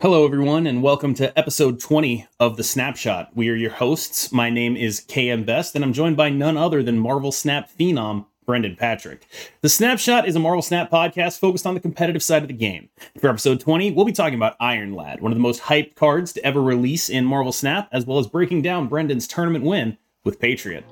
[0.00, 3.30] Hello, everyone, and welcome to episode 20 of The Snapshot.
[3.34, 4.30] We are your hosts.
[4.30, 8.26] My name is KM Best, and I'm joined by none other than Marvel Snap phenom
[8.46, 9.26] Brendan Patrick.
[9.60, 12.90] The Snapshot is a Marvel Snap podcast focused on the competitive side of the game.
[13.18, 16.32] For episode 20, we'll be talking about Iron Lad, one of the most hyped cards
[16.34, 20.38] to ever release in Marvel Snap, as well as breaking down Brendan's tournament win with
[20.38, 20.84] Patriot.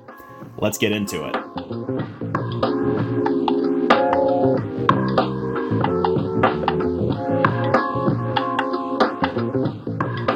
[0.57, 2.16] Let's get into it.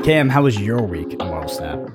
[0.03, 1.91] Cam, how was your week in Marvel Snap?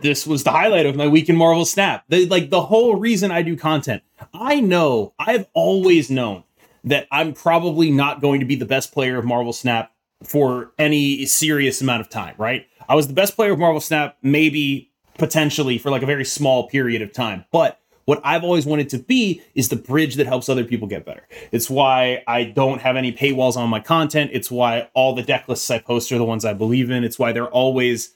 [0.00, 2.04] this was the highlight of my week in Marvel Snap.
[2.08, 4.02] The, like the whole reason I do content.
[4.32, 6.44] I know, I've always known
[6.84, 11.26] that I'm probably not going to be the best player of Marvel Snap for any
[11.26, 12.66] serious amount of time, right?
[12.88, 16.68] I was the best player of Marvel Snap maybe potentially for like a very small
[16.68, 20.48] period of time, but what I've always wanted to be is the bridge that helps
[20.48, 21.28] other people get better.
[21.52, 24.30] It's why I don't have any paywalls on my content.
[24.32, 27.04] It's why all the deck lists I post are the ones I believe in.
[27.04, 28.14] It's why they're always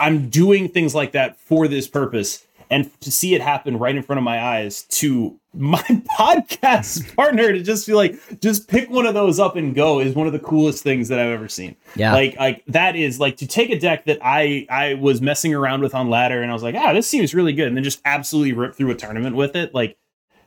[0.00, 2.45] I'm doing things like that for this purpose.
[2.70, 5.82] And to see it happen right in front of my eyes to my
[6.18, 10.14] podcast partner to just be like, just pick one of those up and go is
[10.14, 11.76] one of the coolest things that I've ever seen.
[11.94, 12.12] Yeah.
[12.12, 15.82] Like, like that is like to take a deck that I I was messing around
[15.82, 18.00] with on ladder and I was like, ah, this seems really good, and then just
[18.04, 19.74] absolutely rip through a tournament with it.
[19.74, 19.96] Like,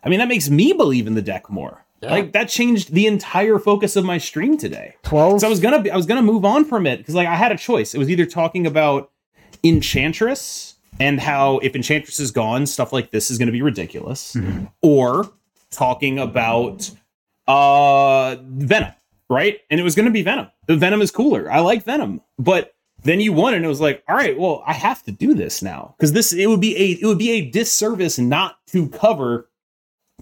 [0.03, 1.85] I mean, that makes me believe in the deck more.
[2.01, 2.11] Yeah.
[2.11, 4.95] Like that changed the entire focus of my stream today.
[5.03, 5.41] 12?
[5.41, 7.35] So I was gonna be, I was gonna move on from it because like I
[7.35, 7.93] had a choice.
[7.93, 9.11] It was either talking about
[9.63, 14.35] Enchantress and how if Enchantress is gone, stuff like this is gonna be ridiculous,
[14.81, 15.29] or
[15.71, 16.89] talking about
[17.47, 18.93] uh Venom,
[19.29, 19.59] right?
[19.69, 20.47] And it was gonna be Venom.
[20.67, 21.51] The Venom is cooler.
[21.51, 24.73] I like Venom, but then you won, and it was like, all right, well, I
[24.73, 27.49] have to do this now because this it would be a it would be a
[27.49, 29.49] disservice not to cover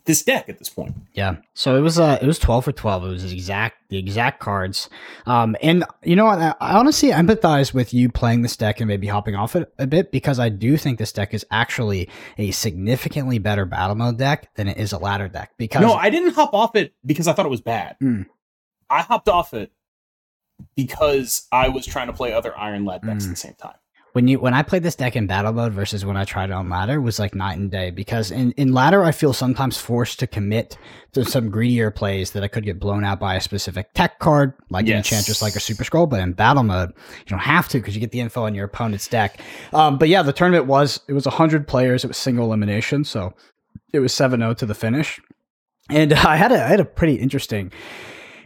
[0.08, 0.96] this deck at this point.
[1.14, 1.36] Yeah.
[1.54, 3.04] So it was uh it was 12 for 12.
[3.06, 4.90] It was the exact the exact cards.
[5.28, 9.06] Um and you know what I, honestly empathize with you playing this deck and maybe
[9.06, 13.38] hopping off it a bit because I do think this deck is actually a significantly
[13.38, 16.54] better battle mode deck than it is a ladder deck because No, I didn't hop
[16.54, 17.98] off it because I thought it was bad.
[18.02, 18.26] Mm.
[18.90, 19.72] I hopped off it
[20.76, 23.28] because I was trying to play other Iron Lad decks Mm.
[23.28, 23.76] at the same time.
[24.18, 26.54] When you when I played this deck in battle mode versus when I tried it
[26.54, 30.18] on ladder was like night and day because in, in ladder I feel sometimes forced
[30.22, 30.76] to commit
[31.14, 34.54] to some greedier plays that I could get blown out by a specific tech card
[34.72, 34.98] like an Yes.
[35.12, 38.00] enchantress like a super scroll but in battle mode you don't have to because you
[38.02, 39.40] get the info on your opponent's deck.
[39.72, 43.36] Um, but yeah the tournament was it was 100 players it was single elimination so
[43.94, 45.22] it was 7-0 to the finish.
[45.92, 47.72] And I had a I had a pretty interesting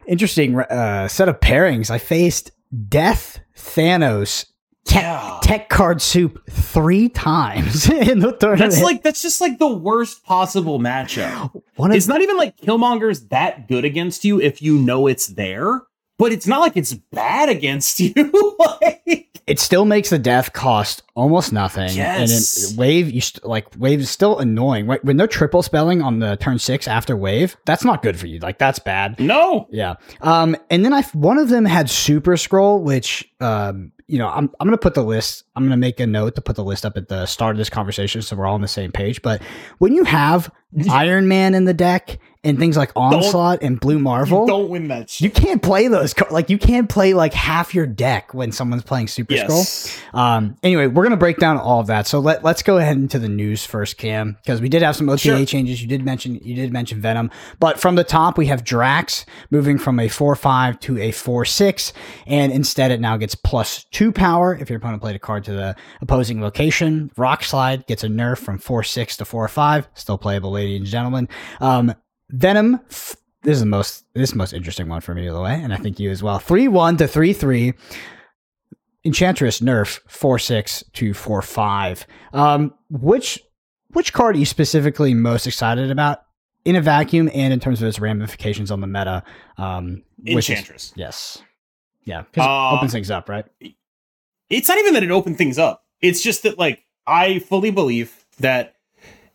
[0.05, 1.89] interesting uh, set of pairings.
[1.89, 2.51] I faced
[2.89, 4.47] Death Thanos
[4.85, 5.39] tech, Yeah.
[5.43, 8.71] tech card soup three times in the tournament.
[8.71, 11.61] That's like that's just like the worst possible matchup.
[11.93, 15.81] It's not even like Killmonger's that good against you if you know it's there,
[16.19, 18.13] but it's not like it's bad against you.
[18.59, 21.89] like, it still makes the death cost almost nothing.
[21.95, 22.69] Yes.
[22.69, 24.85] And wave, you st- like wave is still annoying.
[24.85, 25.03] Right?
[25.03, 28.37] When they're triple spelling on the turn six after wave, that's not good for you.
[28.39, 29.19] Like that's bad.
[29.19, 29.67] no.
[29.71, 29.95] Yeah.
[30.21, 34.51] Um, and then I one of them had super scroll, which um, you know, I'm
[34.59, 35.45] I'm gonna put the list.
[35.55, 37.69] I'm gonna make a note to put the list up at the start of this
[37.69, 39.21] conversation so we're all on the same page.
[39.21, 39.41] But
[39.77, 40.51] when you have
[40.89, 45.11] Iron Man in the deck and things like Onslaught and Blue Marvel, don't win that
[45.11, 45.21] shit.
[45.25, 46.15] you can't play those.
[46.31, 49.63] Like you can't play like half your deck when someone's playing Super Scroll.
[50.19, 52.07] Um, anyway, we're gonna break down all of that.
[52.07, 55.07] So let let's go ahead into the news first, Cam, because we did have some
[55.07, 55.45] OTA Sure.
[55.45, 55.83] changes.
[55.83, 59.77] You did mention you did mention Venom, but from the top we have Drax moving
[59.77, 61.93] from a four five to a four six,
[62.25, 65.51] and instead it now gets plus two power if your opponent played a card to
[65.53, 67.11] the opposing location.
[67.17, 70.87] Rock Slide gets a nerf from four six to four five, still playable, ladies and
[70.87, 71.29] gentlemen.
[71.59, 71.93] Um,
[72.29, 72.79] Venom.
[72.89, 75.41] f- This is the most this is the most interesting one for me, by the
[75.41, 76.37] way, and I think you as well.
[76.39, 77.73] Three one to three three.
[79.03, 82.05] Enchantress nerf four six to four five.
[82.33, 83.39] Um, which
[83.93, 86.19] which card are you specifically most excited about
[86.65, 89.23] in a vacuum and in terms of its ramifications on the meta?
[89.57, 90.93] Um, which is- Enchantress.
[90.95, 91.41] yes,
[92.05, 93.45] yeah, because Uh, it opens things up, right?
[94.51, 95.83] it's not even that it opened things up.
[96.01, 98.75] It's just that like I fully believe that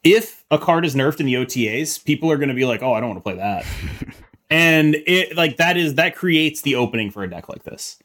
[0.07, 2.93] if a card is nerfed in the OTAs, people are going to be like, "Oh,
[2.93, 3.67] I don't want to play that,"
[4.51, 7.99] and it like that is that creates the opening for a deck like this.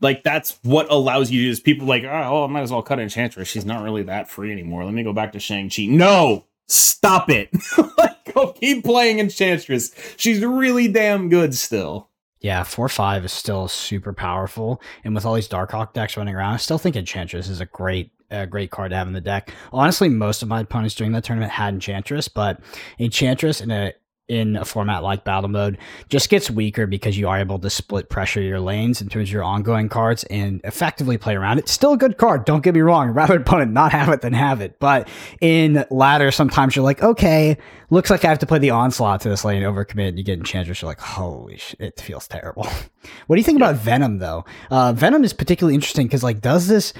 [0.00, 2.98] Like that's what allows you to is people like, oh, I might as well cut
[2.98, 3.48] Enchantress.
[3.48, 4.84] She's not really that free anymore.
[4.84, 5.86] Let me go back to Shang Chi.
[5.86, 7.48] No, stop it.
[7.98, 9.94] like, go keep playing Enchantress.
[10.16, 12.10] She's really damn good still.
[12.40, 16.52] Yeah, four five is still super powerful, and with all these Darkhawk decks running around,
[16.52, 18.10] I still think Enchantress is a great,
[18.42, 19.52] a great card to have in the deck.
[19.72, 22.60] Honestly, most of my opponents during that tournament had Enchantress, but
[22.98, 23.92] Enchantress in a
[24.26, 25.76] in a format like battle mode
[26.08, 29.32] just gets weaker because you are able to split pressure your lanes in terms of
[29.32, 31.68] your ongoing cards and effectively play around it.
[31.68, 33.10] Still a good card, don't get me wrong.
[33.10, 34.78] Rather opponent not have it than have it.
[34.78, 35.08] But
[35.42, 37.58] in ladder, sometimes you're like, okay,
[37.90, 40.38] looks like I have to play the onslaught to this lane, overcommit, and you get
[40.38, 42.64] enchantress, you're like, holy shit, it feels terrible.
[43.26, 44.46] what do you think about Venom though?
[44.70, 46.94] Uh, Venom is particularly interesting because like does this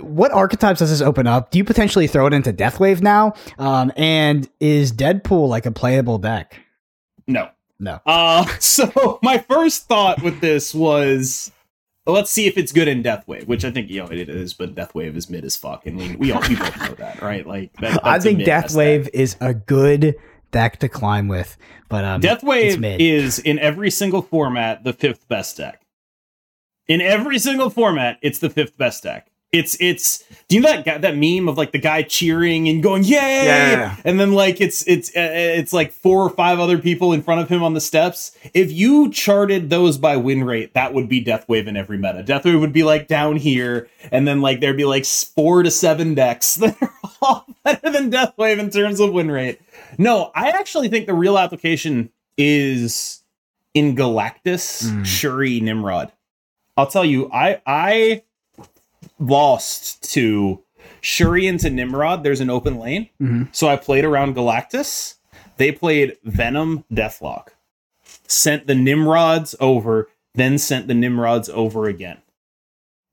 [0.00, 1.50] what archetypes does this open up?
[1.50, 3.34] Do you potentially throw it into Deathwave now?
[3.58, 6.60] Um, and is Deadpool like a playable deck?
[7.26, 7.50] No.
[7.78, 8.00] No.
[8.06, 11.50] Uh, so my first thought with this was
[12.06, 14.74] let's see if it's good in Deathwave, which I think you know it is, but
[14.74, 17.46] Deathwave is mid as fuck, and we we all we both know that, right?
[17.46, 20.16] Like that, I think Deathwave is a good
[20.50, 21.56] deck to climb with,
[21.88, 25.82] but um, Deathwave is in every single format the fifth best deck.
[26.88, 29.31] In every single format, it's the fifth best deck.
[29.52, 32.82] It's it's do you know that guy, that meme of like the guy cheering and
[32.82, 33.96] going yay Yeah.
[34.02, 37.42] and then like it's it's uh, it's like four or five other people in front
[37.42, 38.34] of him on the steps.
[38.54, 42.24] If you charted those by win rate, that would be Deathwave in every meta.
[42.26, 46.14] Deathwave would be like down here, and then like there'd be like four to seven
[46.14, 49.60] decks that are all better than Deathwave in terms of win rate.
[49.98, 52.08] No, I actually think the real application
[52.38, 53.22] is
[53.74, 55.04] in Galactus, Mm.
[55.04, 56.10] Shuri, Nimrod.
[56.78, 58.22] I'll tell you, I I
[59.22, 60.62] lost to
[61.00, 62.22] Shuri to Nimrod.
[62.24, 63.08] There's an open lane.
[63.20, 63.54] Mhm.
[63.54, 65.14] So I played around Galactus.
[65.56, 67.48] They played Venom Deathlok.
[68.26, 72.18] Sent the Nimrods over, then sent the Nimrods over again.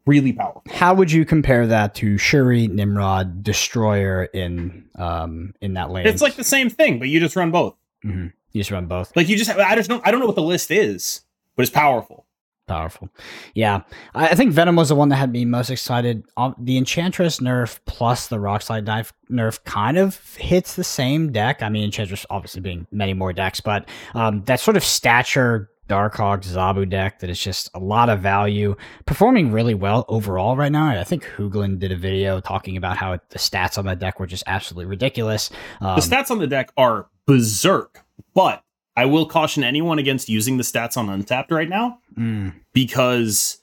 [0.06, 0.64] Really powerful.
[0.72, 6.08] How would you compare that to Shuri, Nimrod, Destroyer in um in that lane?
[6.08, 7.76] It's like the same thing, but you just run both.
[8.06, 8.32] Mhm.
[8.52, 9.16] you just run both.
[9.16, 11.22] Like you just have, I just don't I don't know what the list is,
[11.56, 12.26] but it's powerful.
[12.70, 13.10] Powerful.
[13.56, 13.82] Yeah.
[14.14, 16.24] I, I think Venom was the one that had me most excited.
[16.38, 21.64] Um, the Enchantress nerf plus the Rockslide Dive nerf kind of hits the same deck.
[21.64, 26.44] I mean, Enchantress obviously being many more decks, but um, that sort of stature Darkhawk
[26.44, 28.76] Zabu deck that is just a lot of value,
[29.08, 30.88] performing really well overall right now.
[30.90, 34.20] I think Hooglin did a video talking about how it, the stats on that deck
[34.20, 35.50] were just absolutely ridiculous.
[35.82, 38.06] Um, The stats on the deck are berserk,
[38.36, 38.64] but
[38.96, 43.62] I will caution anyone against using the stats on Untapped right now mm, because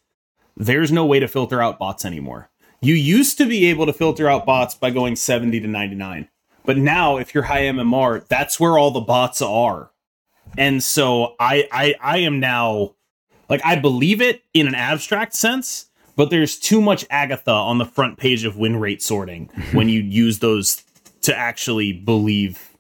[0.56, 2.50] there's no way to filter out bots anymore.
[2.80, 6.28] You used to be able to filter out bots by going 70 to 99.
[6.64, 9.90] But now if you're high MMR, that's where all the bots are.
[10.58, 12.94] And so I I I am now
[13.48, 15.86] like I believe it in an abstract sense,
[16.16, 20.00] but there's too much Agatha on the front page of win rate sorting when you
[20.00, 20.82] use those
[21.22, 22.76] to actually believe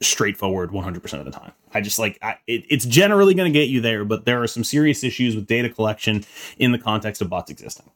[0.00, 1.52] straightforward 100% of the time.
[1.72, 4.46] I just like I, it, it's generally going to get you there, but there are
[4.46, 6.24] some serious issues with data collection
[6.58, 7.90] in the context of bots existing.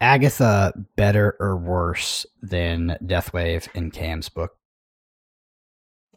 [0.00, 4.56] Agatha better or worse than Deathwave in Cam's book?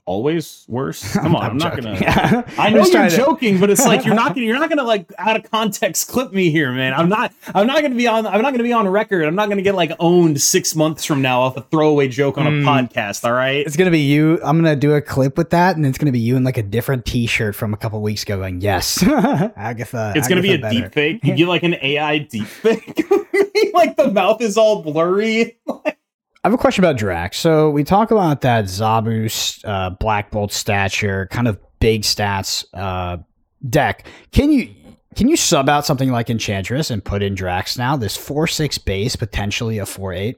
[0.08, 1.14] Always worse.
[1.18, 1.84] Come on, I'm, not joking.
[2.00, 2.46] gonna.
[2.58, 5.12] I know you're to- joking, but it's like you're not gonna you're not gonna like
[5.18, 6.94] out of context clip me here, man.
[6.94, 9.26] I'm not I'm not gonna be on I'm not gonna be on record.
[9.26, 12.48] I'm not gonna get like owned six months from now off a throwaway joke on
[12.48, 12.64] a Mm.
[12.64, 13.26] podcast.
[13.26, 13.66] All right.
[13.68, 14.40] It's gonna be you.
[14.44, 16.64] I'm gonna do a clip with that, and it's gonna be you in like a
[16.64, 20.68] different T-shirt from a couple weeks ago, going, "Yes, Agatha." It's gonna be a Agatha
[20.70, 21.20] better." deep fake.
[21.26, 23.04] You get like an AI deep fake.
[23.74, 25.58] like the mouth is all blurry.
[26.48, 27.38] I have a question about Drax.
[27.38, 33.18] So we talk about that Zabu uh, Black Bolt stature, kind of big stats uh,
[33.70, 34.08] deck.
[34.32, 34.74] Can you
[35.14, 37.98] can you sub out something like Enchantress and put in Drax now?
[37.98, 40.38] This four six base, potentially a four eight.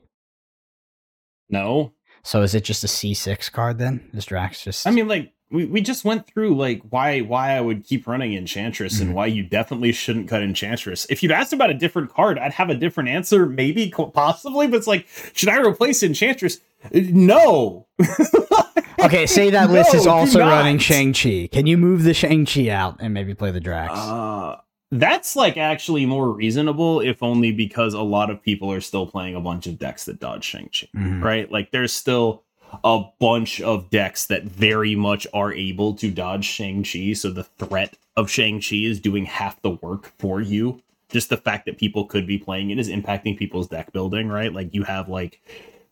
[1.47, 1.93] No,
[2.23, 4.09] So is it just a C six card then?
[4.13, 4.87] Is Drax just?
[4.87, 8.33] I mean, like we, we just went through like why why I would keep running
[8.35, 9.13] Enchantress and Mhm.
[9.13, 11.07] why you definitely shouldn't cut Enchantress.
[11.09, 14.67] If you'd asked about a different card, I'd have a different answer, maybe possibly.
[14.67, 16.59] But it's like, should I replace Enchantress?
[16.93, 17.87] No.
[18.99, 21.49] okay, say that list is also running Shang Chi.
[21.51, 23.93] Can you move the Shang Chi out and maybe play the Drax?
[23.93, 24.57] Uh,
[24.91, 29.35] that's like actually more reasonable, if only because a lot of people are still playing
[29.35, 30.87] a bunch of decks that dodge Shang-Chi.
[30.95, 31.23] Mhm.
[31.23, 31.51] right?
[31.51, 32.43] Like there's still
[32.83, 37.13] a bunch of decks that very much are able to dodge Shang-Chi.
[37.13, 40.81] So the threat of Shang-Chi is doing half the work for you.
[41.09, 44.53] Just the fact that people could be playing it is impacting people's deck building, right?
[44.53, 45.41] Like you have like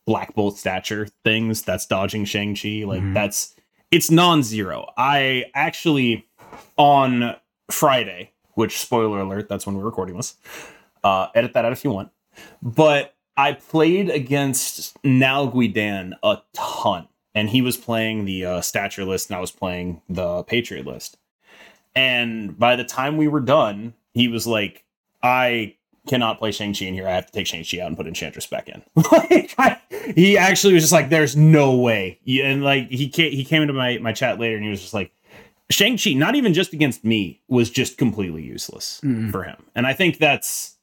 [0.05, 2.83] Black Bolt stature things that's dodging Shang-Chi.
[2.85, 3.13] Like Mhm.
[3.13, 3.55] that's
[3.91, 4.87] it's non-zero.
[4.97, 6.27] I actually
[6.77, 7.35] on
[7.71, 10.35] Friday, which spoiler alert, that's when we're recording this.
[11.03, 12.09] Uh edit that out if you want.
[12.61, 19.05] But I played against Nal Guidan a ton, and he was playing the uh, stature
[19.05, 21.17] list, and I was playing the Patriot list.
[21.95, 24.83] And by the time we were done, he was like,
[25.23, 25.75] "I
[26.07, 27.07] cannot play Shang Chi in here.
[27.07, 28.81] I have to take Shang Chi out and put Enchantress back in.
[29.11, 29.79] like I,
[30.15, 33.73] he actually was just like, "There's no way." And like he came, he came into
[33.73, 35.11] my my chat later and he was just like,
[35.69, 39.31] "Shang Chi, not even just against me, was just completely useless Mm.
[39.31, 40.75] for him." And I think that's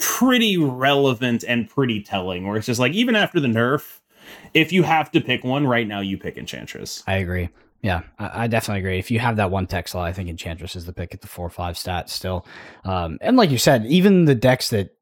[0.00, 2.46] pretty relevant and pretty telling.
[2.46, 4.00] Where it's just like, even after the nerf,
[4.54, 7.04] if you have to pick one right now, you pick Enchantress.
[7.06, 7.50] I agree.
[7.82, 8.98] Yeah, I, I definitely agree.
[8.98, 11.28] If you have that one tech slot, I think Enchantress is the pick at the
[11.28, 12.46] four five stat still.
[12.84, 14.96] Um, and like you said, even the decks that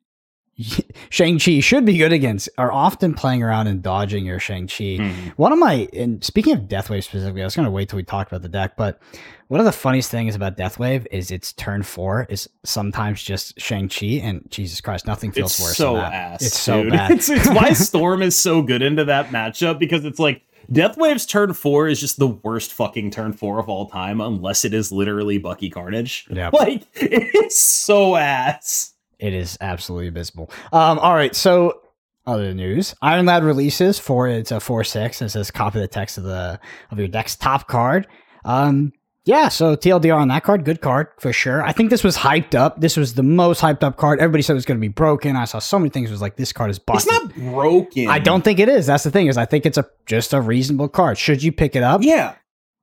[1.10, 4.84] Shang-Chi should be good against are often playing around and dodging your Shang-Chi.
[4.98, 5.32] Mhm.
[5.36, 8.02] One of my, and speaking of Deathwave specifically, I was going to wait till we
[8.02, 9.00] talked about the deck, but
[9.46, 14.06] one of the funniest things about Deathwave is its turn four is sometimes just Shang-Chi,
[14.22, 16.12] and Jesus Christ, nothing feels it's worse so than that.
[16.12, 16.42] ass.
[16.42, 16.92] It's so dude.
[16.92, 17.10] bad.
[17.18, 21.54] It's, it's why Storm is so good into that matchup because it's like Deathwave's turn
[21.54, 25.38] four is just the worst fucking turn four of all time, unless it is literally
[25.38, 26.26] Bucky Carnage.
[26.30, 26.52] Yep.
[26.52, 28.92] Like it's so ass.
[29.18, 30.50] It is absolutely abysmal.
[30.72, 31.80] Um, all right, so
[32.26, 35.20] other news: Iron Lad releases for it's a four six.
[35.22, 36.60] It says copy the text of the
[36.90, 38.06] of your deck's top card.
[38.44, 38.92] Um,
[39.28, 41.62] yeah, so TLDR on that card, good card for sure.
[41.62, 42.80] I think this was hyped up.
[42.80, 44.20] This was the most hyped up card.
[44.20, 45.36] Everybody said it was going to be broken.
[45.36, 46.08] I saw so many things.
[46.08, 47.02] It was like this card is broken.
[47.02, 48.08] It's not broken.
[48.08, 48.86] I don't think it is.
[48.86, 51.18] That's the thing is I think it's a just a reasonable card.
[51.18, 52.02] Should you pick it up?
[52.02, 52.36] Yeah.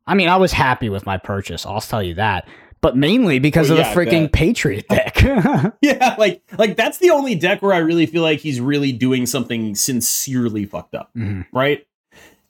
[0.05, 1.65] I mean, I was happy with my purchase.
[1.65, 2.47] I'll tell you that.
[2.85, 4.31] But mainly because Well, of yeah, the freaking.
[4.31, 5.17] Patriot deck.
[5.81, 9.25] Yeah, like like that's the only deck where I really feel like he's really doing
[9.25, 11.09] something sincerely fucked up.
[11.17, 11.47] Mhm.
[11.51, 11.85] right?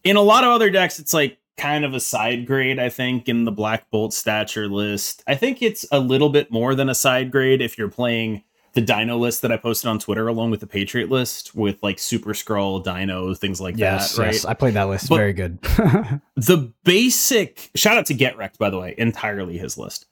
[0.04, 3.30] In a lot of other decks, it's like kind of a side grade, I think,
[3.30, 5.24] in the Black Bolt stature list.
[5.26, 8.82] I think it's a little bit more than a side grade if you're playing the
[8.82, 12.34] Dino list that I posted on Twitter along with the Patriot list with like Super
[12.34, 14.34] Scroll, Dino, things like Yes, that, right?
[14.34, 15.08] yes, I played that list.
[15.08, 15.60] But- Very good.
[16.36, 20.08] the basic shout out to Get Wrecked, by the way, entirely his list.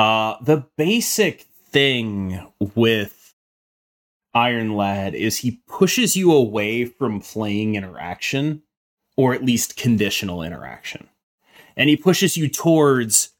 [0.00, 2.40] Uh the basic thing
[2.74, 3.34] with
[4.32, 8.62] Iron Lad is he pushes you away from playing interaction,
[9.18, 11.08] or at least conditional interaction.
[11.76, 13.34] And he pushes you towards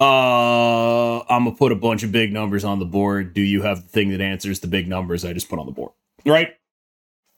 [0.00, 3.32] uh I'm gonna put a bunch of big numbers on the board.
[3.32, 5.72] Do you have the thing that answers the big numbers I just put on the
[5.72, 5.92] board?
[6.26, 6.56] Right?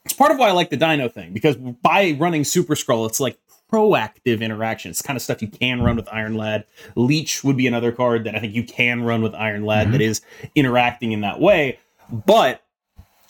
[0.07, 3.21] It's part of why I like the Dino thing because by running Super Scroll, it's
[3.21, 3.37] like
[3.73, 4.91] proactive interaction.
[4.91, 6.65] It's kind of stuff you can run with Iron Lad.
[6.95, 9.93] Leech would be another card that I think you can run with Iron Lad Mhm.
[9.93, 10.21] that is
[10.55, 11.79] interacting in that way,
[12.11, 12.63] but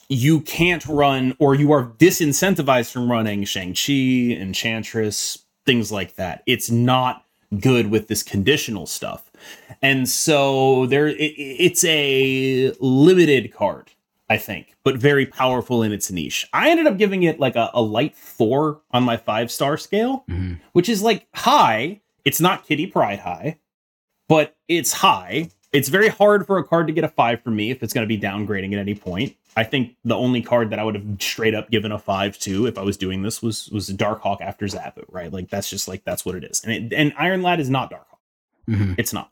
[0.08, 6.42] you can't run or you are disincentivized from running Shang-Chi, Enchantress, things like that.
[6.46, 7.24] It's not
[7.60, 9.30] good with this conditional stuff.
[9.80, 13.92] And so there it, it's a limited card,
[14.34, 16.48] I think, but very powerful in its niche.
[16.52, 20.24] I ended up giving it like a, a light four on my five star scale,
[20.28, 20.58] Mhm.
[20.72, 22.00] which is like high.
[22.24, 23.58] It's not Kitty Pryde high,
[24.28, 25.50] but it's high.
[25.72, 28.06] It's very hard for a card to get a five for me if it's going
[28.06, 29.36] to be downgrading at any point.
[29.56, 32.66] I think the only card that I would have straight up given a five to
[32.66, 35.32] if I was doing this was was Darkhawk after Zabu, right?
[35.32, 36.60] Like that's just like that's what it is.
[36.64, 38.18] And it, and Iron Lad is not Darkhawk.
[38.68, 38.94] Mhm.
[38.98, 39.30] It's not.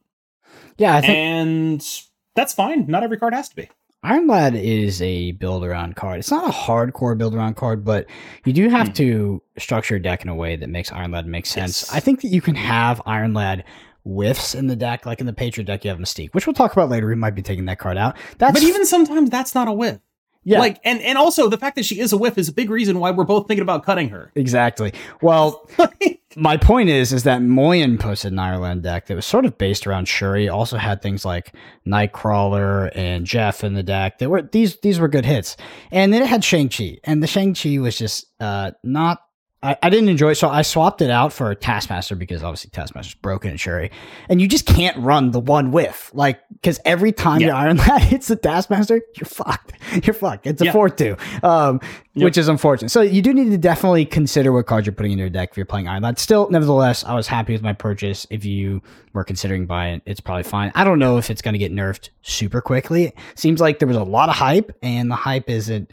[0.79, 1.91] Yeah, I think And
[2.37, 2.87] that's fine.
[2.87, 3.69] Not every card has to be.
[4.05, 6.19] Iron Lad is a build around card.
[6.19, 8.07] It's not a hardcore build around card, but
[8.45, 8.93] you do have Hmm.
[8.95, 11.83] to structure a deck in a way that makes Iron Lad make sense.
[11.83, 11.95] Yes.
[11.95, 13.63] I think that you can have Iron Lad
[14.05, 16.73] whiffs in the deck, like in the Patriot deck, you have Mystique, which we'll talk
[16.73, 17.07] about later.
[17.07, 18.17] We might be taking that card out.
[18.39, 19.99] That's but even sometimes that's not a whiff.
[20.43, 22.71] yeah, Like and and also the fact that she is a whiff is a big
[22.71, 24.33] reason why we're both thinking about cutting her.
[24.35, 24.93] exactly.
[25.21, 25.71] Well,
[26.37, 29.59] my point is, is that Moyen posted an Iron Lad deck that was sort of
[29.59, 30.49] based around Shuri.
[30.49, 31.55] Also had things like
[31.87, 34.19] Nightcrawler and Jeff in the deck.
[34.19, 35.57] That were these these were good hits,
[35.91, 39.21] and then it had Shang Chi, and the Shang Chi was just uh, not.
[39.63, 42.71] I, I didn't enjoy it, so I swapped it out for a Taskmaster because obviously
[42.71, 43.91] Taskmaster's broken in Shuri,
[44.29, 47.49] and you just can't run the one whiff, like because every time Yeah.
[47.49, 49.73] your Iron Lad hits the Taskmaster, you're fucked.
[50.07, 50.47] You're fucked.
[50.47, 50.73] It's a Yeah.
[50.73, 51.81] four two, um,
[52.15, 52.25] Yep.
[52.25, 52.89] which is unfortunate.
[52.91, 55.57] So you do need to definitely consider what cards you're putting in your deck if
[55.57, 56.19] you're playing Iron Lad.
[56.19, 58.27] Still, nevertheless, I was happy with my purchase.
[58.31, 58.81] If you
[59.13, 60.73] were considering buying it, it's probably fine.
[60.75, 63.07] I don't know if it's going to get nerfed super quickly.
[63.07, 65.91] It Seems like there was a lot of hype, and the hype isn't.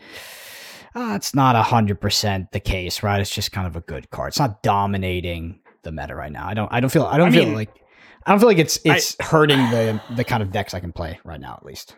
[0.99, 3.21] Uh, it's not hundred percent the case, right?
[3.21, 4.29] It's just kind of a good card.
[4.29, 6.45] It's not dominating the meta right now.
[6.47, 6.71] I don't.
[6.73, 7.03] I don't feel.
[7.05, 7.69] I don't I feel mean- like.
[8.25, 10.91] I don't feel like it's I- it's hurting the the kind of decks I can
[10.91, 11.95] play right now, at least.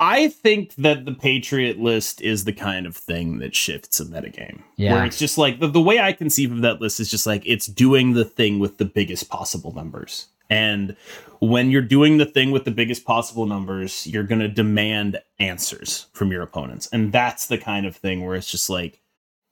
[0.00, 4.62] I think that the Patriot list is the kind of thing that shifts a metagame.
[4.76, 4.94] Yeah.
[4.94, 7.42] Where it's just like the, the way I conceive of that list is just like
[7.46, 10.26] it's doing the thing with the biggest possible numbers.
[10.54, 10.96] And
[11.40, 16.06] when you're doing the thing with the biggest possible numbers, you're going to demand answers
[16.12, 16.88] from your opponents.
[16.92, 19.00] And that's the kind of thing where it's just like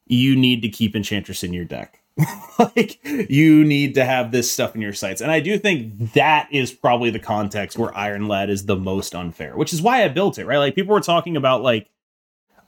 [0.06, 1.98] you need to keep Enchantress in your deck.
[2.58, 5.20] like you need to have this stuff in your sights.
[5.20, 9.14] And I do think that is probably the context where Iron Lad is the most
[9.14, 10.58] unfair, which is why I built it, right?
[10.58, 11.88] Like people were talking about like,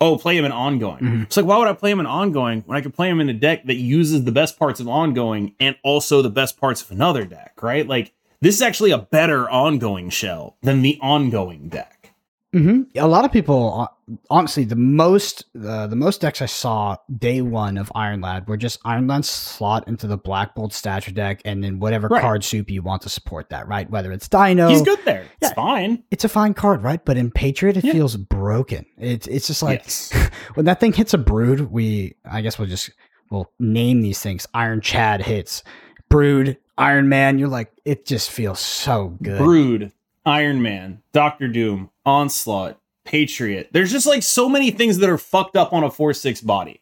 [0.00, 0.98] oh, play him in ongoing.
[0.98, 1.22] Mhm.
[1.24, 3.28] It's like, why would I play him in ongoing when I could play him in
[3.28, 6.90] a deck that uses the best parts of ongoing and also the best parts of
[6.90, 7.86] another deck, right?
[7.86, 8.12] Like
[8.44, 12.12] this is actually a better ongoing shell than the ongoing deck.
[12.52, 16.96] hmm A lot of people, uh, honestly, the most uh, the most decks I saw
[17.18, 21.10] day one of Iron Lad were just Iron Lad slot into the Black Bolt stature
[21.10, 22.20] deck, and then whatever Right.
[22.20, 23.90] card soup you want to support that, right?
[23.90, 25.22] Whether it's Dino, He's good there.
[25.40, 25.54] It's Yeah.
[25.54, 26.04] fine.
[26.12, 27.04] it's a fine card, right?
[27.04, 27.92] But in Patriot, it Yeah.
[27.92, 28.84] feels broken.
[28.98, 30.12] It's it's just like yes.
[30.54, 32.90] when that thing hits a brood, we I guess we'll just
[33.30, 34.46] we'll name these things.
[34.54, 35.64] Iron Chad hits
[36.08, 37.38] brood, Iron Man.
[37.38, 39.38] You're like, it just feels so good.
[39.38, 39.92] Brood,
[40.24, 43.68] Iron Man, Doctor Doom, Onslaught, Patriot.
[43.72, 46.80] There's just like so many things that are fucked up on a 4 6 body.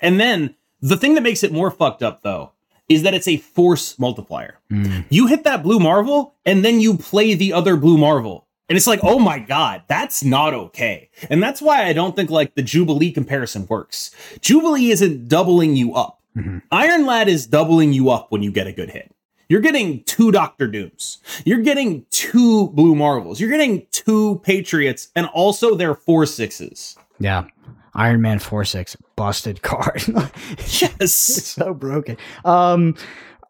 [0.00, 2.52] And then the thing that makes it more fucked up, though,
[2.88, 4.58] is that it's a force multiplier.
[4.70, 5.04] Mm.
[5.10, 8.48] You hit that blue Marvel, and then you play the other blue Marvel.
[8.68, 11.10] And it's like, oh my God, that's not okay.
[11.28, 14.12] And that's why I don't think like the Jubilee comparison works.
[14.40, 16.20] Jubilee isn't doubling you up.
[16.36, 16.62] Mhm.
[16.70, 19.12] Iron Lad is doubling you up when you get a good hit.
[19.50, 21.18] You're getting two Doctor Dooms.
[21.44, 23.40] You're getting two Blue Marvels.
[23.40, 26.96] You're getting two Patriots and also their four sixes.
[27.18, 27.46] Yeah.
[27.92, 30.04] Iron Man 4 6, busted card.
[30.06, 31.12] it's Yes.
[31.12, 32.16] so broken.
[32.44, 32.94] Um,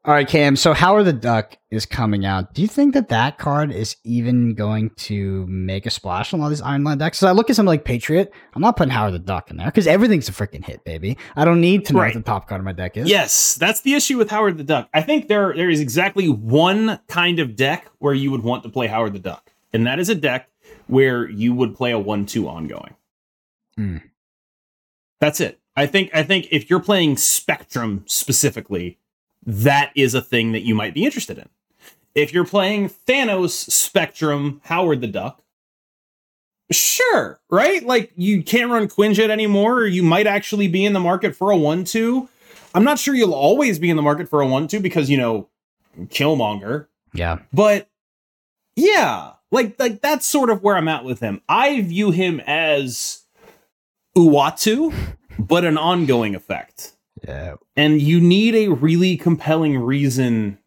[0.05, 0.57] all right, Cam.
[0.57, 2.55] So Howard the Duck is coming out.
[2.55, 6.49] Do you think that that card is even going to make a splash on all
[6.49, 7.19] these Iron decks?
[7.19, 8.33] Because I look at something like Patriot.
[8.55, 11.19] I'm not putting Howard the Duck in there because everything's a freaking hit, baby.
[11.37, 12.15] I don't need to know Right.
[12.15, 13.11] what the top card of my deck is.
[13.11, 14.89] Yes, that's the issue with Howard the Duck.
[14.95, 18.69] I think there there is exactly one kind of deck where you would want to
[18.71, 20.49] play Howard the Duck, and that is a deck
[20.87, 22.95] where you would play a one-two ongoing.
[23.77, 23.99] Hmm.
[25.21, 25.61] That's it.
[25.77, 28.99] I think I think if you're playing Spectrum specifically,
[29.51, 31.49] that is a thing that you might be interested in.
[32.15, 35.43] If you're playing Thanos Spectrum Howard the Duck,
[36.73, 37.85] sure, right?
[37.85, 41.51] Like you can't run Quinjet anymore, or you might actually be in the market for
[41.51, 42.29] a one-two.
[42.75, 45.49] I'm not sure you'll always be in the market for a one-two because you know
[46.03, 47.39] Killmonger, Yeah.
[47.53, 47.89] but
[48.77, 51.41] yeah, like like that's sort of where I'm at with him.
[51.49, 53.23] I view him as
[54.17, 54.95] Uatu,
[55.39, 56.93] but an ongoing effect.
[57.31, 57.55] Yeah.
[57.77, 60.59] And you need a really compelling reason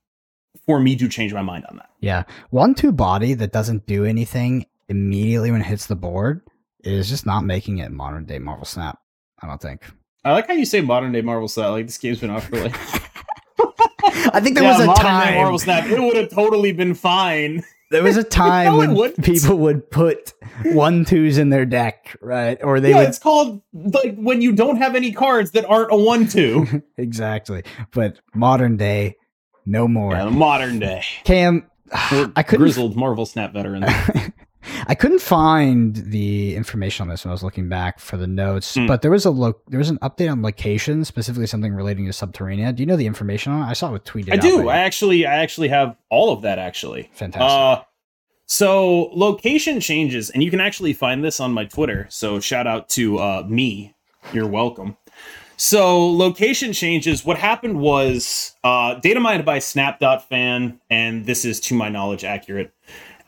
[0.65, 1.89] for me to change my mind on that.
[1.99, 2.23] Yeah.
[2.49, 6.41] One two body that doesn't do anything immediately when it hits the board
[6.84, 8.99] is just not making it modern day Marvel Snap.
[9.41, 9.84] I don't think.
[10.26, 11.71] I like how you say modern day Marvel Snap.
[11.71, 12.76] Like this game's been out for like
[14.34, 15.36] I think there Yeah, was a time.
[15.36, 15.86] Marvel Snap.
[15.88, 17.63] It would have totally been fine.
[17.93, 20.34] There was a time No, it when people would put
[20.65, 22.58] one twos in their deck, right?
[22.63, 25.91] Or they yeah, would it's called like when you don't have any cards that aren't
[25.91, 26.84] a one-two.
[26.97, 27.63] exactly.
[27.91, 29.15] But modern day,
[29.65, 30.12] no more.
[30.13, 31.03] yeah, modern day.
[31.23, 31.69] Cam,
[32.12, 32.63] We're I couldn't.
[32.63, 33.86] grizzled Marvel Snap veterans.
[34.88, 38.76] I couldn't find the information on this when I was looking back for the notes,
[38.76, 38.88] Hmm.
[38.88, 42.12] but there was a lo- there was an update on location, specifically something relating to
[42.12, 42.76] Subterranea.
[42.76, 43.69] Do you know the information on it?
[43.69, 44.32] I saw it was tweeted.
[44.32, 44.69] I out do.
[44.69, 46.60] I actually, I actually have all of that.
[46.60, 47.41] Actually, Fantastic.
[47.41, 47.84] Uh,
[48.45, 52.08] so location changes, and you can actually find this on my Twitter.
[52.10, 53.93] So shout out to uh, me.
[54.34, 54.97] You're welcome.
[55.56, 57.23] So location changes.
[57.23, 62.73] What happened was uh, data mined by Snap.fan, and this is to my knowledge accurate.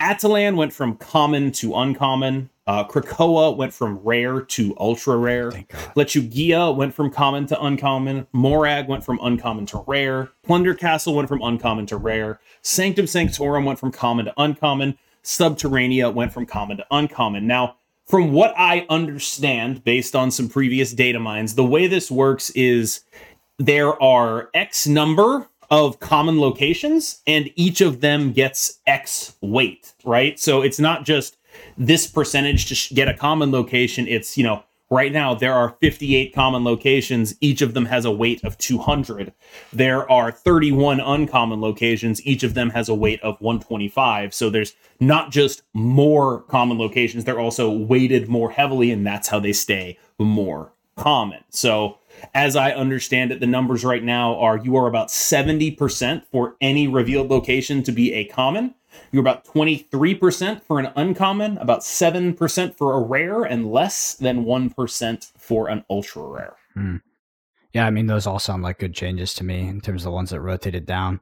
[0.06, 2.52] Attilan went from common to uncommon.
[2.68, 5.50] Uh, Krakoa went from rare to ultra rare.
[5.96, 8.28] Lechuguilla went from common to uncommon.
[8.32, 10.30] Morag went from uncommon to rare.
[10.44, 12.40] Plunder Castle went from uncommon to rare.
[12.62, 14.96] Sanctum Sanctorum went from common to uncommon.
[15.24, 17.48] Subterranea went from common to uncommon.
[17.48, 22.52] Now, from what I understand, based on some previous data mines, the way this works
[22.52, 23.02] is
[23.58, 30.40] there are X number of common locations, and each of them gets X weight, right?
[30.40, 31.38] So it's not just
[31.78, 34.08] this percentage to sh- get a common location.
[34.08, 37.36] It's, you know, right now there are 58 common locations.
[37.42, 39.34] Each of them has a weight of 200.
[39.74, 42.26] There are 31 uncommon locations.
[42.26, 44.34] Each of them has a weight of 125.
[44.34, 49.40] So there's not just more common locations, they're also weighted more heavily, and that's how
[49.40, 51.44] they stay more common.
[51.50, 51.98] So
[52.34, 56.88] as I understand it, the numbers right now are you are about 70% for any
[56.88, 58.76] revealed location to be a common.
[59.12, 65.32] You're about 23% for an uncommon, about 7% for a rare, and less than 1%
[65.38, 66.56] for an ultra rare.
[66.74, 66.98] Hmm.
[67.74, 70.12] Yeah, I mean those all sound like good changes to me in terms of the
[70.12, 71.20] ones that rotated down.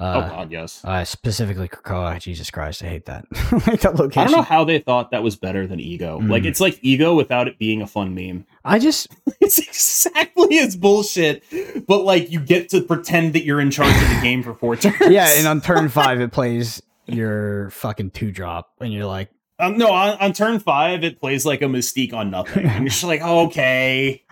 [0.00, 0.80] Oh Uh, God, yes.
[0.84, 2.20] uh, specifically Krakoa.
[2.20, 3.24] Jesus Christ, I hate that.
[3.32, 4.20] I that location.
[4.20, 6.18] I don't know how they thought that was better than ego.
[6.22, 6.46] Like Mm.
[6.46, 8.46] it's like ego without it being a fun meme.
[8.64, 9.08] I just
[9.40, 11.42] It's exactly as bullshit,
[11.86, 14.76] but like you get to pretend that you're in charge of the game for four
[14.76, 14.96] turns.
[15.10, 19.78] yeah, and on turn five it plays your fucking two drop, and you're like, um,
[19.78, 23.02] no, on, on turn five it plays like a mystique on nothing, and you're just
[23.04, 24.22] like, okay,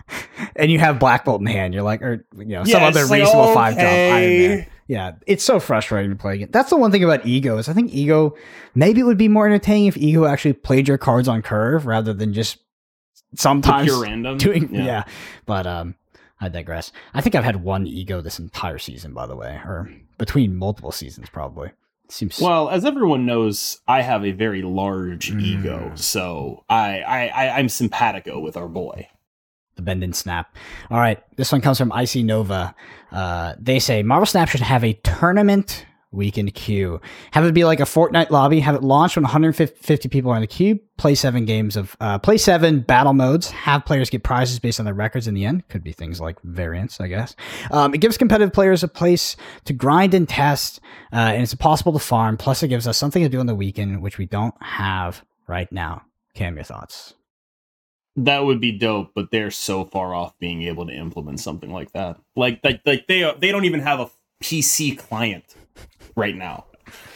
[0.55, 1.73] and you have Black Bolt in hand.
[1.73, 4.37] You're like, or you know, some Yeah, other it's like, reasonable five drop Iron.
[4.37, 4.67] Man.
[4.87, 6.49] Yeah, it's so frustrating to play again.
[6.51, 8.35] That's the one thing about Ego is I think Ego
[8.73, 12.13] maybe it would be more entertaining if Ego actually played your cards on curve rather
[12.13, 12.59] than just
[13.35, 14.37] sometimes random.
[14.37, 15.03] doing yeah.
[15.45, 15.95] But um,
[16.39, 16.91] I digress.
[17.13, 20.91] I think I've had one Ego this entire season, by the way, or between multiple
[20.91, 21.71] seasons probably.
[22.09, 25.41] Seems Well, as everyone knows, I have a very large Mm.
[25.41, 29.09] ego, so I, I, I I'm simpatico with our boy.
[29.77, 30.55] The bend and snap.
[30.91, 32.75] All right, this one comes from Icy Nova.
[33.11, 37.01] Uh, they say Marvel Snap should have a tournament weekend queue.
[37.31, 38.59] Have it be like a Fortnite lobby.
[38.59, 40.79] Have it launch when 150 people are in the queue.
[40.97, 43.51] Play seven games of uh, play seven battle modes.
[43.51, 45.67] Have players get prizes based on their records in the end.
[45.69, 47.35] Could be things like variants, I guess.
[47.71, 49.35] Um, it gives competitive players a place
[49.65, 50.79] to grind and test,
[51.13, 52.37] uh, and it's possible to farm.
[52.37, 55.71] Plus, it gives us something to do on the weekend, which we don't have right
[55.71, 56.01] now.
[56.33, 57.13] Cam, your thoughts?
[58.17, 61.91] That would be dope, but they're so far off being able to implement something like
[61.93, 62.19] that.
[62.35, 64.09] Like, like, like they are, they don't even have a
[64.41, 65.55] PC client
[66.15, 66.65] right now.